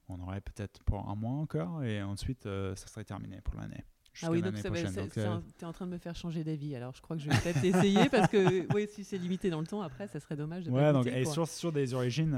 [0.10, 3.86] on aurait peut-être pour un mois encore et ensuite ça serait terminé pour l'année.
[4.24, 6.76] Ah oui, donc tu es en train de me faire changer d'avis.
[6.76, 9.62] Alors je crois que je vais peut-être essayer parce que oui, si c'est limité dans
[9.62, 12.38] le temps, après, ça serait dommage de ouais, donc, Et sur, sur, des origines,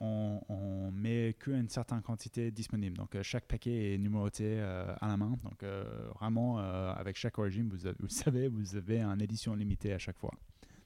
[0.00, 2.96] on, on met qu'une certaine quantité disponible.
[2.96, 5.38] Donc chaque paquet est numéroté à la main.
[5.44, 5.64] Donc
[6.18, 10.32] vraiment, avec chaque origine, vous, vous savez, vous avez une édition limitée à chaque fois.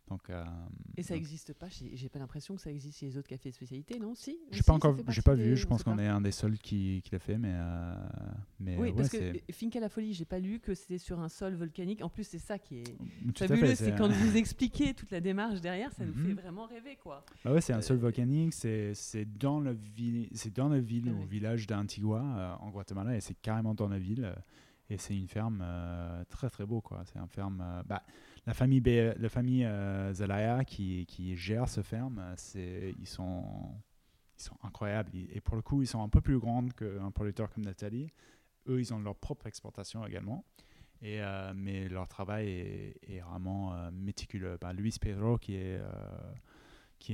[0.08, 0.44] Donc, euh,
[0.98, 3.54] et ça n'existe pas, j'ai pas l'impression que ça existe chez les autres cafés de
[3.54, 4.14] spécialité, non?
[4.14, 7.00] Si J'ai pas encore, j'ai pas vu, je pense qu'on est un des seuls qui,
[7.02, 7.54] qui l'a fait, mais.
[7.54, 7.94] Euh,
[8.60, 11.54] mais oui, parce que Finca la Folie, j'ai pas lu que c'était sur un sol
[11.54, 12.02] volcanique.
[12.02, 12.96] En plus, c'est ça qui est
[13.34, 16.40] fabuleux, c'est quand vous expliquez toute la démarche derrière, ça nous fait mhm.
[16.40, 17.24] vraiment rêver, quoi.
[17.42, 18.92] Bah ouais, c'est un sol euh, volcanique, c'est
[19.38, 19.78] dans le
[20.34, 24.34] c'est dans la ville ou village d'Antigua en Guatemala, et c'est carrément dans la ville.
[24.90, 25.64] Et c'est une ferme
[26.28, 27.02] très très beau, quoi.
[27.06, 27.64] C'est une ferme.
[27.86, 28.02] bah,
[28.46, 33.44] la famille, euh, Zelaya qui, gère ce ferme, c'est, ils, sont,
[34.62, 35.10] incroyables.
[35.32, 38.10] Et pour le coup, ils sont un peu plus grands qu'un producteur comme Nathalie.
[38.66, 40.44] Eux, ils ont leur propre exportation également.
[41.02, 44.58] Euh, mais leur travail est, vraiment euh, méticuleux.
[44.60, 45.80] Ben, Luis Pedro, qui est,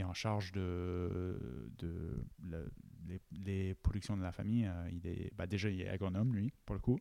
[0.03, 1.37] en charge de,
[3.83, 4.69] productions de la famille,
[5.37, 6.99] bah, déjà, il est agronome, lui, pour le coup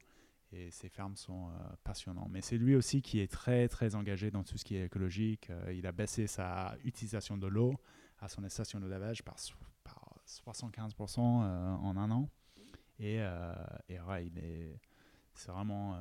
[0.52, 1.52] et ses fermes sont euh,
[1.84, 2.30] passionnantes.
[2.32, 5.50] Mais c'est lui aussi qui est très très engagé dans tout ce qui est écologique.
[5.50, 7.76] Euh, il a baissé sa utilisation de l'eau
[8.20, 9.36] à son station de lavage par,
[9.84, 12.30] par 75% euh, en un an.
[13.02, 13.20] Et,
[13.88, 14.78] et ouais, il est,
[15.34, 15.98] c'est vraiment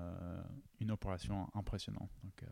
[0.80, 2.10] une opération impressionnante.
[2.24, 2.42] Donc,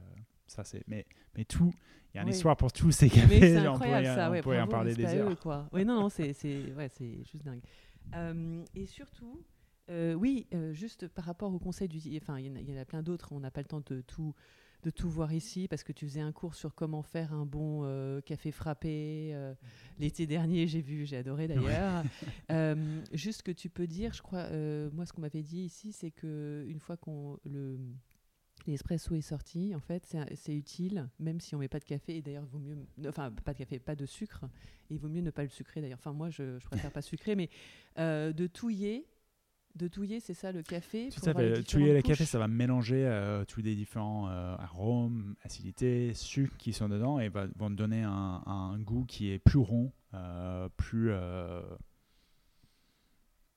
[0.47, 1.05] ça c'est mais
[1.36, 1.72] mais tout
[2.14, 4.68] il y a une histoire pour tous ces cafés c'est incroyable ça on pourrait en
[4.68, 7.61] parler des heures quoi oui non non c'est c'est ouais, c'est juste dingue
[8.76, 9.42] et surtout
[9.91, 11.99] euh, oui, euh, juste par rapport au conseil du.
[12.16, 14.34] Enfin, il y, en a plein d'autres, on n'a pas le temps de tout,
[14.82, 17.82] de tout voir ici parce que tu faisais un cours sur comment faire un bon
[17.84, 19.37] euh, café frappé.
[19.99, 22.03] L'été dernier, j'ai vu, j'ai adoré d'ailleurs.
[23.12, 24.49] juste que tu peux dire, je crois,
[24.93, 27.78] moi, ce qu'on m'avait dit ici, c'est qu'une fois qu'on le.
[28.66, 32.16] L'espresso est sorti, en fait, c'est utile, même si on met pas de café.
[32.16, 32.76] Et d'ailleurs, il vaut mieux,
[33.07, 34.45] enfin, pas de café, pas de sucre.
[34.91, 36.01] Et il vaut mieux ne pas le sucrer d'ailleurs.
[36.01, 37.49] Enfin, moi, je, je préfère pas sucrer, mais
[37.97, 39.07] de touiller
[39.76, 41.62] de touiller, c'est ça le café Tout à fait.
[41.62, 46.72] Touiller le café, ça va mélanger euh, tous les différents euh, arômes, acidités, sucres qui
[46.72, 51.10] sont dedans et va, vont donner un, goût qui est plus rond, euh, plus.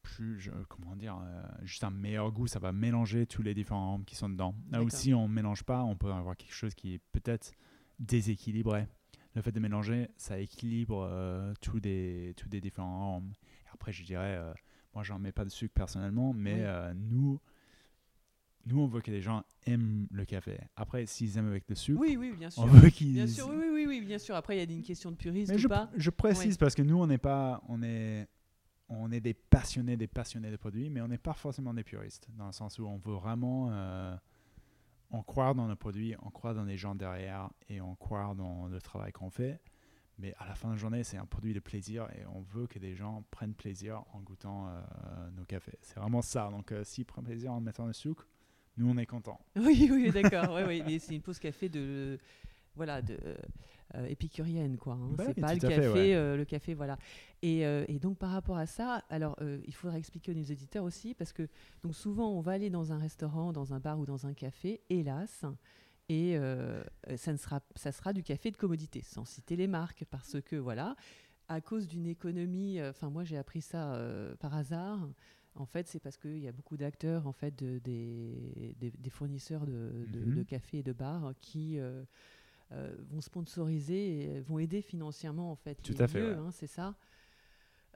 [0.02, 1.18] plus comment dire,
[1.64, 4.56] juste un meilleur goût, ça va mélanger tous les différents arômes qui sont dedans.
[4.72, 7.52] Là aussi, on ne mélange pas, on peut avoir quelque chose qui est peut-être
[8.00, 8.88] déséquilibré.
[9.36, 13.34] Le fait de mélanger, ça équilibre tous, des, tous des différents arômes.
[13.72, 14.40] après, je dirais
[14.94, 17.40] moi, j'en mets pas de sucre personnellement, mais euh, nous,
[18.66, 20.60] nous, on veut que les gens aiment le café.
[20.76, 22.64] Après, s'ils aiment avec le sucre, oui, oui, bien sûr.
[22.64, 23.14] on veut qu'ils.
[23.14, 24.36] Bien sûr, oui, oui, oui, bien sûr.
[24.36, 25.90] Après, il y a une question de purisme ou je, pas.
[25.96, 28.28] Je précise parce que nous, on n'est pas, on est,
[28.90, 32.28] on est des passionnés, des passionnés de produits, mais on n'est pas forcément des puristes,
[32.38, 34.16] dans le sens où on veut vraiment, euh,
[35.12, 38.68] on croire dans nos produits, on croit dans les gens derrière et on croit dans
[38.68, 39.60] le travail qu'on fait.
[40.20, 42.68] Mais à la fin de la journée, c'est un produit de plaisir et on veut
[42.68, 45.78] que des gens prennent plaisir en goûtant euh, nos cafés.
[45.82, 46.50] C'est vraiment ça.
[46.50, 48.28] Donc, euh, s'ils prennent plaisir en mettant le sucre,
[48.76, 49.40] nous, on est contents.
[49.56, 50.54] Oui, oui, d'accord.
[50.56, 50.84] oui, oui.
[50.86, 52.20] Mais c'est une pause café de,
[52.76, 53.18] voilà, de
[53.96, 54.94] euh, épicurienne, quoi.
[54.94, 55.16] Hein.
[55.26, 56.98] c'est pas le café, le café, voilà.
[57.42, 61.32] Et, et, donc, par rapport à ça, alors, il faudra expliquer aux auditeurs aussi, parce
[61.32, 61.48] que
[61.82, 64.82] donc souvent, on va aller dans un restaurant, dans un bar ou dans un café,
[64.90, 65.46] hélas
[66.10, 66.84] et euh,
[67.18, 70.56] ça, ne sera, ça sera du café de commodité, sans citer les marques, parce que
[70.56, 70.96] voilà,
[71.48, 75.08] à cause d'une économie, euh, enfin moi j'ai appris ça euh, par hasard.
[75.56, 79.66] En fait, c'est parce qu'il y a beaucoup d'acteurs, en fait, de, des, des, fournisseurs
[79.66, 80.36] de, mhm.
[80.36, 81.80] de, café et de bars qui
[83.10, 86.96] vont sponsoriser et vont aider financièrement en fait Tout à fait, hein, c'est ça.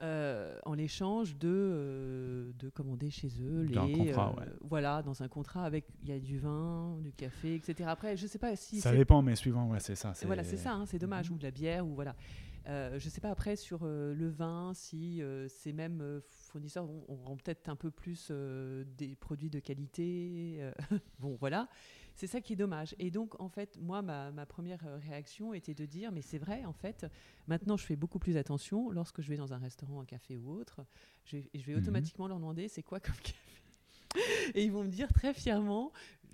[0.02, 5.28] Euh, en l'échange de, euh, de commander chez eux les contrat, euh, voilà dans un
[5.28, 8.80] contrat avec il y a du vin du café etc après je sais pas si
[8.80, 11.36] ça dépend mais suivant ouais c'est ça voilà c'est ça hein, c'est dommage mhm.
[11.36, 12.16] ou de la bière ou voilà.
[12.66, 17.92] Je sais pas après sur le vin si ces mêmes fournisseurs auront peut-être un peu
[17.92, 20.60] plus des produits de qualité
[21.20, 21.68] bon voilà
[22.14, 22.94] c'est ça qui est dommage.
[22.98, 26.64] Et donc, en fait, moi, ma, première euh, réaction était de dire, mais c'est vrai,
[26.64, 27.06] en fait,
[27.46, 30.50] maintenant, je fais beaucoup plus attention lorsque je vais dans un restaurant, un café ou
[30.50, 30.84] autre.
[31.24, 31.78] Je, vais mhm.
[31.78, 34.52] automatiquement leur demander, c'est quoi comme café?
[34.54, 35.92] Et ils vont me dire très fièrement,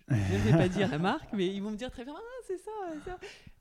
[0.09, 2.45] je ne vais pas dire la marque, mais ils vont me dire très fièrement, ah,
[2.47, 2.71] c'est ça,
[3.05, 3.19] ça.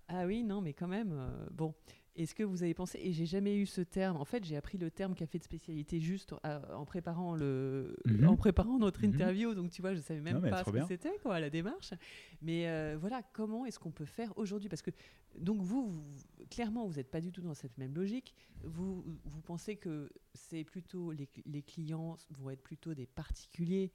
[0.10, 1.74] Ah oui, non, mais quand même, euh, bon.
[2.20, 4.18] Est-ce que vous avez pensé Et j'ai jamais eu ce terme.
[4.18, 8.28] En fait, j'ai appris le terme café de spécialité juste euh, en préparant le, mhm.
[8.28, 9.14] en préparant notre mhm.
[9.14, 9.54] interview.
[9.54, 11.94] Donc tu vois, je savais même pas ce que c'était quoi la démarche.
[12.42, 14.68] Mais euh, voilà, comment est-ce qu'on peut faire aujourd'hui?
[14.68, 14.92] Parce que
[15.38, 16.04] donc vous,
[16.50, 18.36] clairement, vous n'êtes pas du tout dans cette même logique.
[18.66, 23.94] Vous, vous pensez que c'est plutôt les, les clients vont être plutôt des particuliers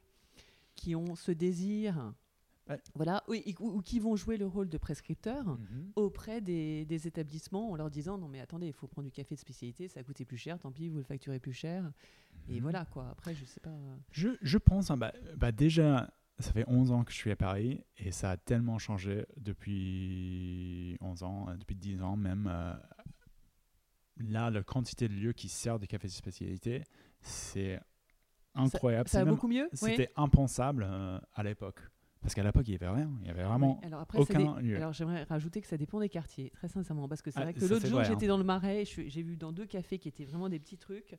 [0.77, 2.15] qui ont ce désir
[2.69, 2.81] Ouais.
[2.95, 5.93] voilà, ou, ou- ou qui vont jouer le rôle de prescripteurs Mhm.
[5.97, 9.35] auprès des, des établissements en leur disant non mais attendez, il faut prendre du café
[9.35, 11.93] de spécialité, ça a coûté plus cher, tant pis, vous le facturez plus cher.
[12.49, 12.61] Et Mhm.
[12.63, 13.71] voilà quoi, après je sais pas.
[14.13, 17.37] Je, je pense, hein, bah, bah déjà, ça fait 11 ans que je suis à
[17.37, 22.49] Paris et ça a tellement changé depuis 11 ans, euh, depuis 10 ans même.
[22.51, 22.75] euh,
[24.19, 26.83] là, la quantité de lieux qui servent des cafés de spécialité,
[27.21, 27.81] c'est
[28.55, 29.09] incroyable.
[29.09, 29.69] Ça va beaucoup mieux?
[29.83, 29.91] Oui.
[29.91, 31.81] C'était impensable euh, à l'époque.
[32.25, 33.11] Parce qu'à l'époque, il n'y avait rien.
[33.21, 34.77] Il n'y avait vraiment Oui, Alors après, ça aucun lieu.
[34.77, 37.55] Alors j'aimerais rajouter que ça dépend des quartiers, très sincèrement, parce que c'est Ah, vrai
[37.55, 38.29] que l'autre jour j'étais hein.
[38.31, 41.15] dans le Marais, j'ai vu dans deux cafés qui étaient vraiment des petits trucs,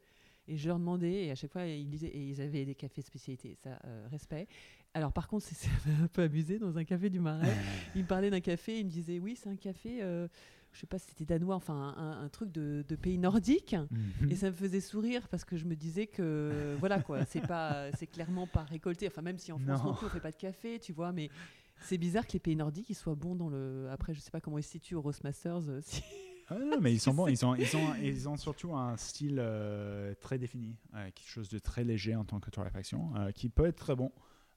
[0.48, 3.02] et je leur demandais, et à chaque fois ils disaient, et ils avaient des cafés
[3.04, 4.48] spécialités, ça euh, respect.
[4.96, 5.70] Alors par contre, c'est-
[6.04, 7.54] un peu abusé dans un café du Marais.
[7.96, 10.28] Il me parlait d'un café, il me disait oui, c'est un café, euh,
[10.76, 13.76] je sais pas si c'était danois, enfin un, un truc de, de pays nordique.
[13.92, 14.30] Mhm.
[14.32, 17.92] Et ça me faisait sourire parce que je me disais que voilà quoi, c'est pas,
[17.94, 19.08] c'est clairement pas récolté.
[19.08, 19.90] Enfin même si en France Non.
[19.92, 21.30] non plus on fait pas de café, tu vois, mais
[21.82, 23.88] c'est bizarre que les pays nordiques ils soient bons dans le.
[23.90, 25.70] Après je sais pas comment ils se situent au Roastmasters.
[25.70, 26.04] euh, si-
[26.50, 27.28] Ah non, mais ils sont bons.
[27.28, 31.50] Ils, sont, ils, sont, ils ont surtout un style euh, très défini, euh, quelque chose
[31.50, 34.12] de très léger en tant que torréfaction, euh, qui peut être très bon.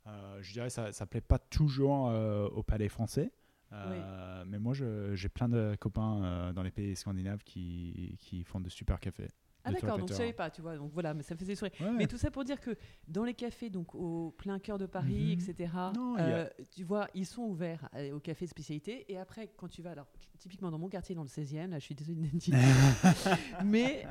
[0.06, 3.30] Euh, je dirais que ça ne plaît pas toujours euh, au palais français.
[3.72, 8.60] Euh, Mais moi, j'ai plein de copains euh, dans les pays scandinaves qui, qui font
[8.60, 9.28] de super cafés.
[9.64, 10.76] Ah d'accord, donc je savais pas, tu vois.
[10.78, 11.74] Donc voilà, mais ça me faisait sourire.
[11.80, 11.90] Ouais.
[11.92, 12.70] Mais tout ça pour dire que
[13.06, 15.42] dans les cafés, donc au plein cœur de Paris, Mhm.
[15.50, 15.72] etc.
[15.94, 19.04] Non, a- euh, tu vois, ils sont ouverts euh, au café de spécialité.
[19.12, 20.06] Et après, quand tu vas, alors
[20.38, 22.54] typiquement dans mon quartier, dans le 16e, là, je suis désolée de dire,
[23.64, 24.06] mais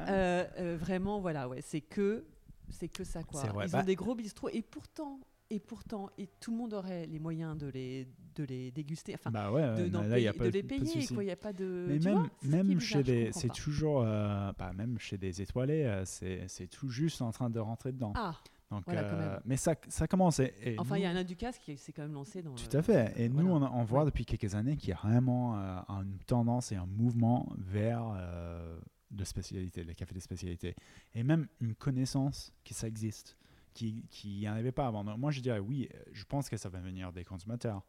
[0.77, 2.25] vraiment, voilà, ouais, c'est que,
[2.69, 3.41] c'est que ça quoi.
[3.65, 7.05] Ils Bah- ont des gros bistrots et pourtant, et pourtant, et tout le monde aurait
[7.05, 9.13] les moyens de les, de les déguster.
[9.15, 10.83] Enfin, bah ouais, de, d'en là, il y a payer- pas de les pas de
[10.83, 11.23] payer, quoi.
[11.23, 11.85] N'y a pas de.
[11.87, 13.53] Mais tu même, vois, même bizarre, chez des, c'est pas.
[13.53, 17.91] toujours, euh, bah, même chez des étoilés, euh, c'est tout juste en train de rentrer
[17.91, 18.13] dedans.
[18.15, 18.35] Ah,
[18.69, 20.39] Donc, voilà, euh, mais ça, ça commence.
[20.39, 22.53] Et, et enfin, il y a un Ducasse qui s'est quand même lancé dans.
[22.55, 23.13] Tout à fait.
[23.17, 23.71] Et nous, voilà.
[23.73, 24.05] on, on voit Ouais.
[24.07, 28.77] depuis quelques années qu'il y a vraiment euh, une tendance et un mouvement vers euh,
[29.11, 30.75] de spécialité, les cafés de spécialité.
[31.15, 33.37] Et même une connaissance que ça existe,
[33.77, 35.03] qui n'y en avait pas avant.
[35.03, 37.85] Moi, je dirais oui, euh, je pense que ça va venir des consommateurs.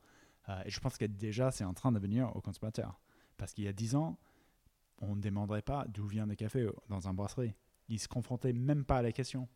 [0.49, 3.01] Euh, et je pense que déjà, c'est en train de venir aux consommateurs.
[3.37, 4.19] Parce qu'il y a 10 ans,
[5.01, 7.55] on ne demanderait pas d'où vient le café dans un brasserie.
[7.89, 9.49] Ils se confrontaient même pas à la question.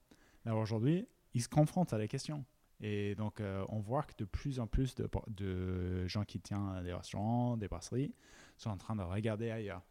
[0.46, 2.44] Alors aujourd'hui, ils se confrontent à la question.
[2.80, 6.82] Et donc, euh, on voit que de plus en plus de, de gens qui tiennent
[6.82, 8.14] des restaurants, des brasseries,
[8.56, 9.82] sont en train de regarder ailleurs.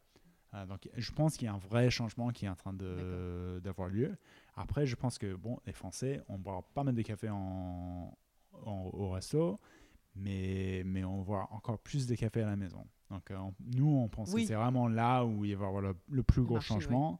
[0.53, 3.87] Euh, donc, je pense qu'il y a un vrai changement qui est en train d'avoir
[3.89, 4.17] lieu.
[4.55, 8.13] Après, je pense que, bon, les Français, on boit pas mal de café en,
[8.65, 9.59] en- au resto,
[10.15, 12.85] mais, mais on voit encore plus de café à la maison.
[13.09, 14.41] Donc, euh, on- nous, on pense Oui.
[14.43, 16.73] que c'est vraiment là où il va y avoir le, le plus Le gros marché,
[16.73, 16.79] ouais.
[16.81, 17.19] changement.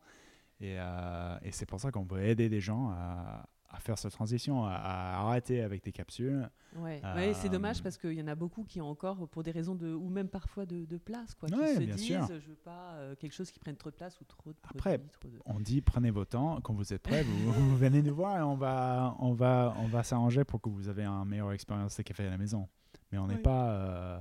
[0.59, 4.11] Et, euh, et c'est pour ça qu'on veut aider des gens à, à faire cette
[4.11, 6.49] transition, à, à arrêter avec des capsules.
[6.75, 9.43] Ouais, Ouais, c'est dommage Euh, parce qu'il y en a beaucoup qui ont encore, pour
[9.43, 12.05] des raisons de, ou même parfois de, de place, quoi, Ouais, qui se bien disent,
[12.05, 12.27] sûr.
[12.27, 14.97] je veux pas euh, quelque chose qui prenne trop de place ou trop de Après,
[14.97, 18.01] produits, trop de- On dit prenez vos temps, quand vous êtes prêts, vous, vous venez
[18.01, 21.25] nous voir et on va, on va, on va s'arranger pour que vous ayez une
[21.25, 22.67] meilleure expérience de café à la maison.
[23.11, 23.41] Mais on n'est Oui.
[23.41, 23.69] pas.
[23.71, 24.19] euh,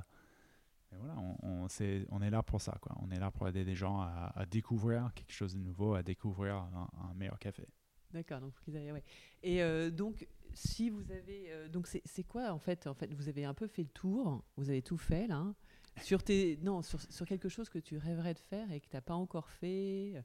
[0.93, 2.77] mais voilà, on, on, c'est- on est là pour ça.
[2.81, 2.97] Quoi.
[3.01, 6.03] On est là pour aider des gens à, à découvrir quelque chose de nouveau, à
[6.03, 7.67] découvrir un, un meilleur café.
[8.13, 9.05] D'accord, donc faut qu'ils aillent, ouais.
[9.43, 13.13] Et euh, donc, si vous avez, euh, donc c'est c'est quoi en fait En fait,
[13.15, 15.37] vous avez un peu fait le tour, vous avez tout fait là.
[15.37, 15.55] hein,
[16.03, 19.01] sur tes, non, sur, sur quelque chose que tu rêverais de faire et que t'as
[19.01, 20.15] pas encore fait.
[20.17, 20.23] euh,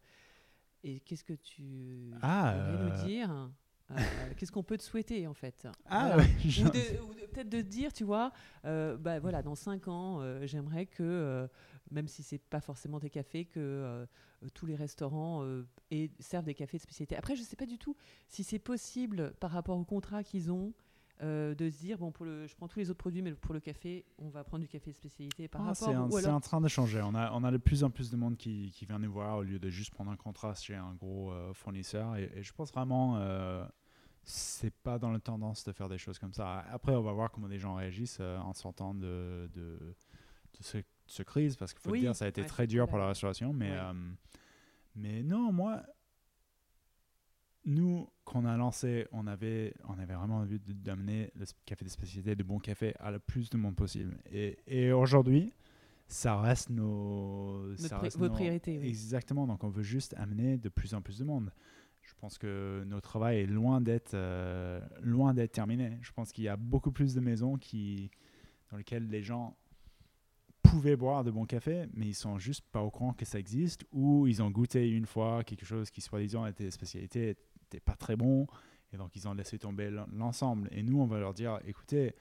[0.83, 2.83] Et qu'est-ce que tu Ah, pourrais euh.
[2.83, 3.51] nous dire
[3.91, 3.95] Euh,
[4.37, 5.67] Qu'est-ce qu'on peut te souhaiter en fait?
[5.85, 6.17] Ah, Voilà.
[6.17, 8.31] ouais, ou, je- de- ou de- peut-être de te dire, tu vois,
[8.65, 11.47] euh, bah voilà, dans 5 ans, euh, j'aimerais que, euh,
[11.91, 14.05] même si c'est pas forcément des cafés, que euh,
[14.53, 15.65] tous les restaurants euh,
[16.19, 17.15] servent des cafés de spécialité.
[17.15, 17.95] Après, je sais pas du tout
[18.27, 20.73] si c'est possible par rapport au contrat qu'ils ont.
[21.21, 23.53] euh, de se dire bon pour le je prends tous les autres produits mais pour
[23.53, 26.11] le café on va prendre du café de spécialité par Ah, rapport c'est un- ou
[26.11, 27.01] c'est alors en train de changer.
[27.05, 29.37] On a, on a de plus en plus de monde qui, qui vient nous voir
[29.37, 32.17] au lieu de juste prendre un contrat chez un gros euh, fournisseur.
[32.17, 33.65] Et, et je pense vraiment, euh,
[34.25, 36.65] c'est pas dans la tendance de faire des choses comme ça.
[36.69, 40.79] Après, on va voir comment les gens réagissent en sortant de, de, de ce,
[41.23, 43.53] crise, parce qu'il faut Oui, dire, ça a été ouais, très dur pour la restauration.
[43.53, 43.77] Mais, Ouais.
[43.77, 43.93] euh,
[44.95, 45.83] mais non, moi,
[47.65, 52.35] nous, qu'on a lancé, on avait, on avait vraiment envie d'amener le café de spécialité,
[52.35, 54.17] de bon café, à le plus de monde possible.
[54.31, 55.51] Et, et aujourd'hui,
[56.07, 57.67] ça reste nos.
[57.69, 58.87] Notre ça reste nos- priorité, oui.
[58.87, 59.47] Exactement.
[59.47, 61.51] Donc, on veut juste amener de plus en plus de monde.
[62.03, 65.97] Je pense que notre travail est loin d'être euh, loin d'être terminé.
[66.01, 68.11] Je pense qu'il y a beaucoup plus de maisons qui,
[68.69, 69.57] dans lesquelles les gens
[70.75, 73.85] pouvaient boire de bon café, mais ils sont juste pas au courant que ça existe,
[73.93, 78.17] ou ils ont goûté une fois quelque chose qui soi-disant était spécialité, n'était pas très
[78.17, 78.45] bon,
[78.91, 80.67] et donc ils ont laissé tomber l'ensemble.
[80.73, 82.13] Et nous, on va leur dire, écoutez,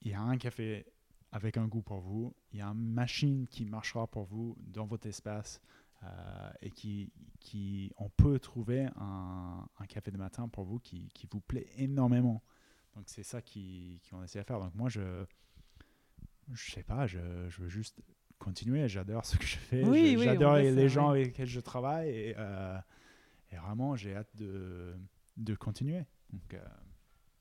[0.00, 0.86] il y a un café
[1.30, 4.86] avec un goût pour vous, il y a une machine qui marchera pour vous dans
[4.86, 5.60] votre espace,
[6.04, 11.28] euh, et qui, qui, on peut trouver un, café de matin pour vous qui, qui
[11.30, 12.42] vous plaît énormément.
[12.96, 14.58] Donc c'est ça qu'on essaie de faire.
[14.58, 15.26] Donc moi, je
[16.52, 17.18] je sais pas, je,
[17.48, 18.00] je veux juste
[18.38, 18.88] continuer.
[18.88, 19.84] J'adore ce que je fais.
[19.84, 22.08] Oui, J'adore les, gens avec lesquels je travaille.
[22.08, 22.78] Et, euh,
[23.52, 24.94] et vraiment, j'ai hâte de,
[25.36, 26.04] de continuer.
[26.32, 26.58] Donc, euh,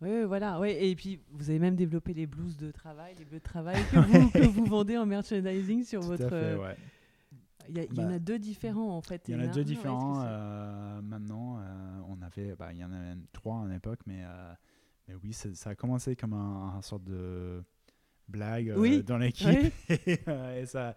[0.01, 0.59] oui, voilà.
[0.59, 0.69] Oui.
[0.69, 3.97] Et puis, vous avez même développé les blouses de travail, les bleus de travail que,
[3.97, 6.25] vous, que vous, vendez en merchandising sur Tout votre.
[6.25, 6.77] À fait, ouais.
[7.69, 9.27] Il y, il y en a bah, deux différents en fait.
[9.27, 11.59] Il y en a deux différents euh, maintenant.
[12.07, 14.23] on avait, bah, il y en avait trois à l'époque, mais,
[15.05, 17.61] mais oui, ça a commencé comme un, un sorte de
[18.27, 19.73] blague euh, dans l'équipe.
[19.89, 20.95] et ça,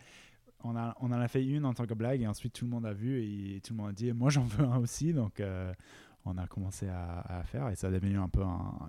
[0.64, 2.70] on, a, on en a fait une en tant que blague et ensuite tout le
[2.70, 5.12] monde a vu et tout le monde a dit moi j'en veux un aussi.
[5.12, 5.72] Donc euh,
[6.24, 8.42] on a commencé à, faire et ça a devenu un peu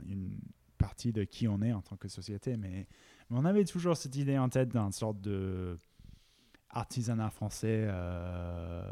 [0.07, 0.31] une
[0.77, 2.57] partie de qui on est en tant que société.
[2.57, 2.87] Mais,
[3.33, 5.77] on avait toujours cette idée en tête d'un sorte de
[6.69, 8.83] artisanat français euh,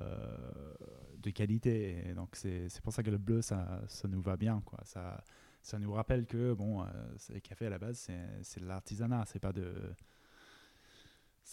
[1.18, 2.08] de qualité.
[2.08, 4.62] Et donc c'est pour ça que le bleu, ça, ça nous va bien.
[4.64, 4.80] Quoi.
[4.86, 5.22] Ça,
[5.70, 6.86] ça nous rappelle que bon, euh,
[7.30, 8.10] les cafés à la base,
[8.42, 9.74] c'est de l'artisanat, c'est pas de.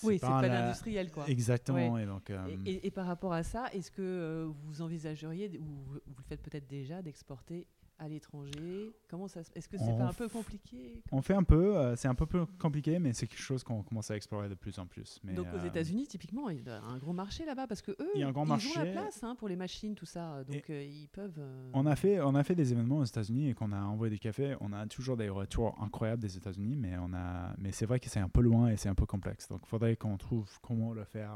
[0.03, 1.29] Oui, c'est pas, pas l'industriel, quoi.
[1.29, 1.97] Exactement.
[1.99, 5.65] Et, donc, euh, et, et, par rapport à ça, est-ce que euh, vous envisageriez, ou
[5.65, 7.67] vous le faites peut-être déjà, d'exporter
[7.99, 11.77] à l'étranger Comment ça Est-ce que c'est pas un peu compliqué On fait un peu,
[11.77, 14.55] euh, c'est un peu plus compliqué, mais c'est quelque chose qu'on commence à explorer de
[14.55, 15.21] plus en plus.
[15.23, 17.93] Mais donc aux euh, États-Unis, typiquement, il y a un gros marché là-bas parce que
[17.93, 18.79] eux, il y a un grand ils marché.
[18.79, 21.41] ont la place hein, pour les machines, tout ça, donc euh, ils peuvent.
[21.73, 24.19] On a fait, on a fait des événements aux États-Unis et qu'on a envoyé des
[24.19, 24.57] cafés.
[24.61, 28.09] On a toujours des retours incroyables des États-Unis, mais on a, mais c'est vrai que
[28.09, 29.49] c'est un peu loin et c'est un peu complexe.
[29.49, 31.33] Donc il faudrait qu'on trouve comment le faire.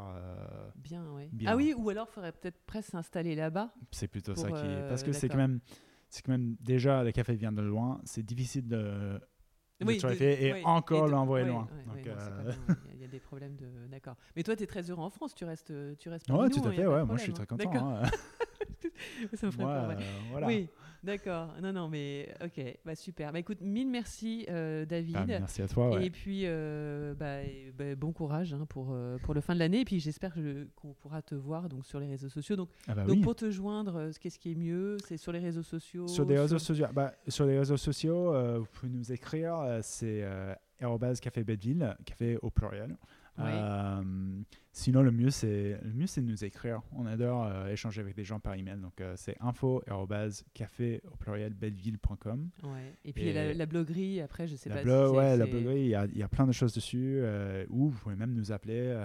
[0.76, 1.30] bien, oui.
[1.46, 3.72] Ah oui, ou alors il faudrait peut-être presque s'installer là-bas.
[3.90, 5.60] C'est plutôt ça qui, parce que c'est quand même
[6.10, 9.18] c'est quand même déjà le café vient de loin, c'est difficile de,
[9.84, 11.66] oui, et encore l'envoyer loin.
[12.06, 12.52] Euh,
[12.94, 13.66] il y a des problèmes de.
[13.90, 14.16] D'accord.
[14.36, 16.68] Mais toi, tu es très heureux en France, tu restes, tu restes Ouais, tout à
[16.68, 17.72] hein, fait, ouais, moi je suis très content.
[17.74, 18.02] Hein.
[19.34, 19.94] ça me ferait euh,
[20.30, 20.46] voilà.
[20.46, 20.68] Oui,
[21.02, 21.54] d'accord.
[21.62, 23.32] Non, non, mais ok, bah, super.
[23.32, 25.16] Bah, écoute, mille merci, euh, David.
[25.16, 25.90] Ah, merci à toi.
[25.90, 26.06] Ouais.
[26.06, 27.40] Et puis, euh, bah,
[27.76, 29.80] bah, bon courage hein, pour, pour le fin de l'année.
[29.80, 30.34] Et puis, j'espère
[30.74, 32.56] qu'on pourra te voir donc, sur les réseaux sociaux.
[32.56, 34.96] Donc, ah donc pour te joindre, qu'est-ce qui est mieux?
[35.06, 38.66] C'est sur les réseaux sociaux Sur les réseaux sociaux, bah, sur les réseaux sociaux vous
[38.72, 39.80] pouvez nous écrire.
[39.82, 40.54] c'est euh,
[41.20, 42.96] café Bedville, café au pluriel.
[43.38, 44.02] Euh,
[44.72, 46.82] sinon, le mieux, c'est le mieux, c'est de nous écrire.
[46.92, 48.78] On adore euh, échanger avec des gens par email.
[48.78, 49.82] Donc, euh, c'est info
[50.54, 52.50] café au pluriel belleville.com.
[52.62, 52.94] Ouais.
[53.04, 55.88] Et puis, la, la, bloguerie, après, je sais la pas si Ouais, la bloguerie, il
[55.88, 57.22] y, a, y, a plein de choses dessus.
[57.68, 58.96] ou vous pouvez même nous appeler.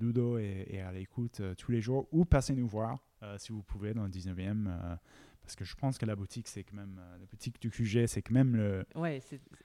[0.00, 2.08] Ludo est, à l'écoute tous les jours.
[2.12, 2.98] Ou passez nous voir
[3.38, 4.98] si vous pouvez dans le 19e
[5.44, 8.22] parce que je pense que la boutique, c'est quand même la boutique du QG, c'est
[8.22, 8.86] quand même le.
[8.94, 9.20] Ouais,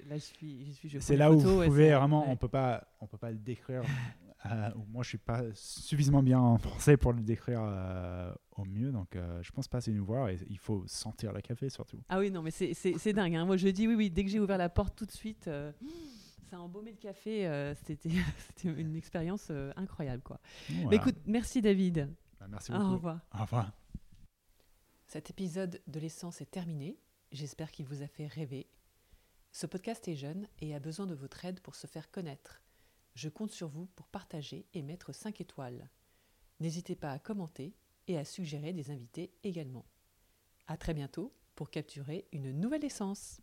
[0.10, 1.02] là je suis, je suis.
[1.02, 3.84] C'est là où vous pouvez vraiment, on peut pas, on peut pas le décrire.
[4.46, 8.92] Euh, moi, je suis pas suffisamment bien en français pour le décrire euh, au mieux,
[8.92, 12.00] donc euh, je pense passer nous voir et il faut sentir le café surtout.
[12.08, 13.36] Ah oui, non, mais c'est dingue.
[13.36, 13.46] Hein.
[13.46, 14.10] Moi, je dis oui, oui.
[14.10, 15.50] Dès que j'ai ouvert la porte, tout de suite,
[16.50, 17.74] ça a embaumé le café.
[17.86, 18.10] C'était
[18.64, 20.40] une expérience incroyable, quoi.
[20.90, 22.10] Mais écoute, merci David.
[22.40, 22.84] Bah, merci beaucoup.
[22.86, 23.20] Au revoir.
[23.38, 23.72] Au revoir.
[25.08, 26.98] Cet épisode de l'essence est terminé.
[27.32, 28.70] J'espère qu'il vous a fait rêver.
[29.52, 32.62] Ce podcast est jeune et a besoin de votre aide pour se faire connaître.
[33.20, 35.90] Je compte sur vous pour partager et mettre 5 étoiles.
[36.62, 37.76] N'hésitez pas à commenter
[38.08, 39.86] et à suggérer des invités également.
[40.68, 43.42] À très bientôt pour capturer une nouvelle essence.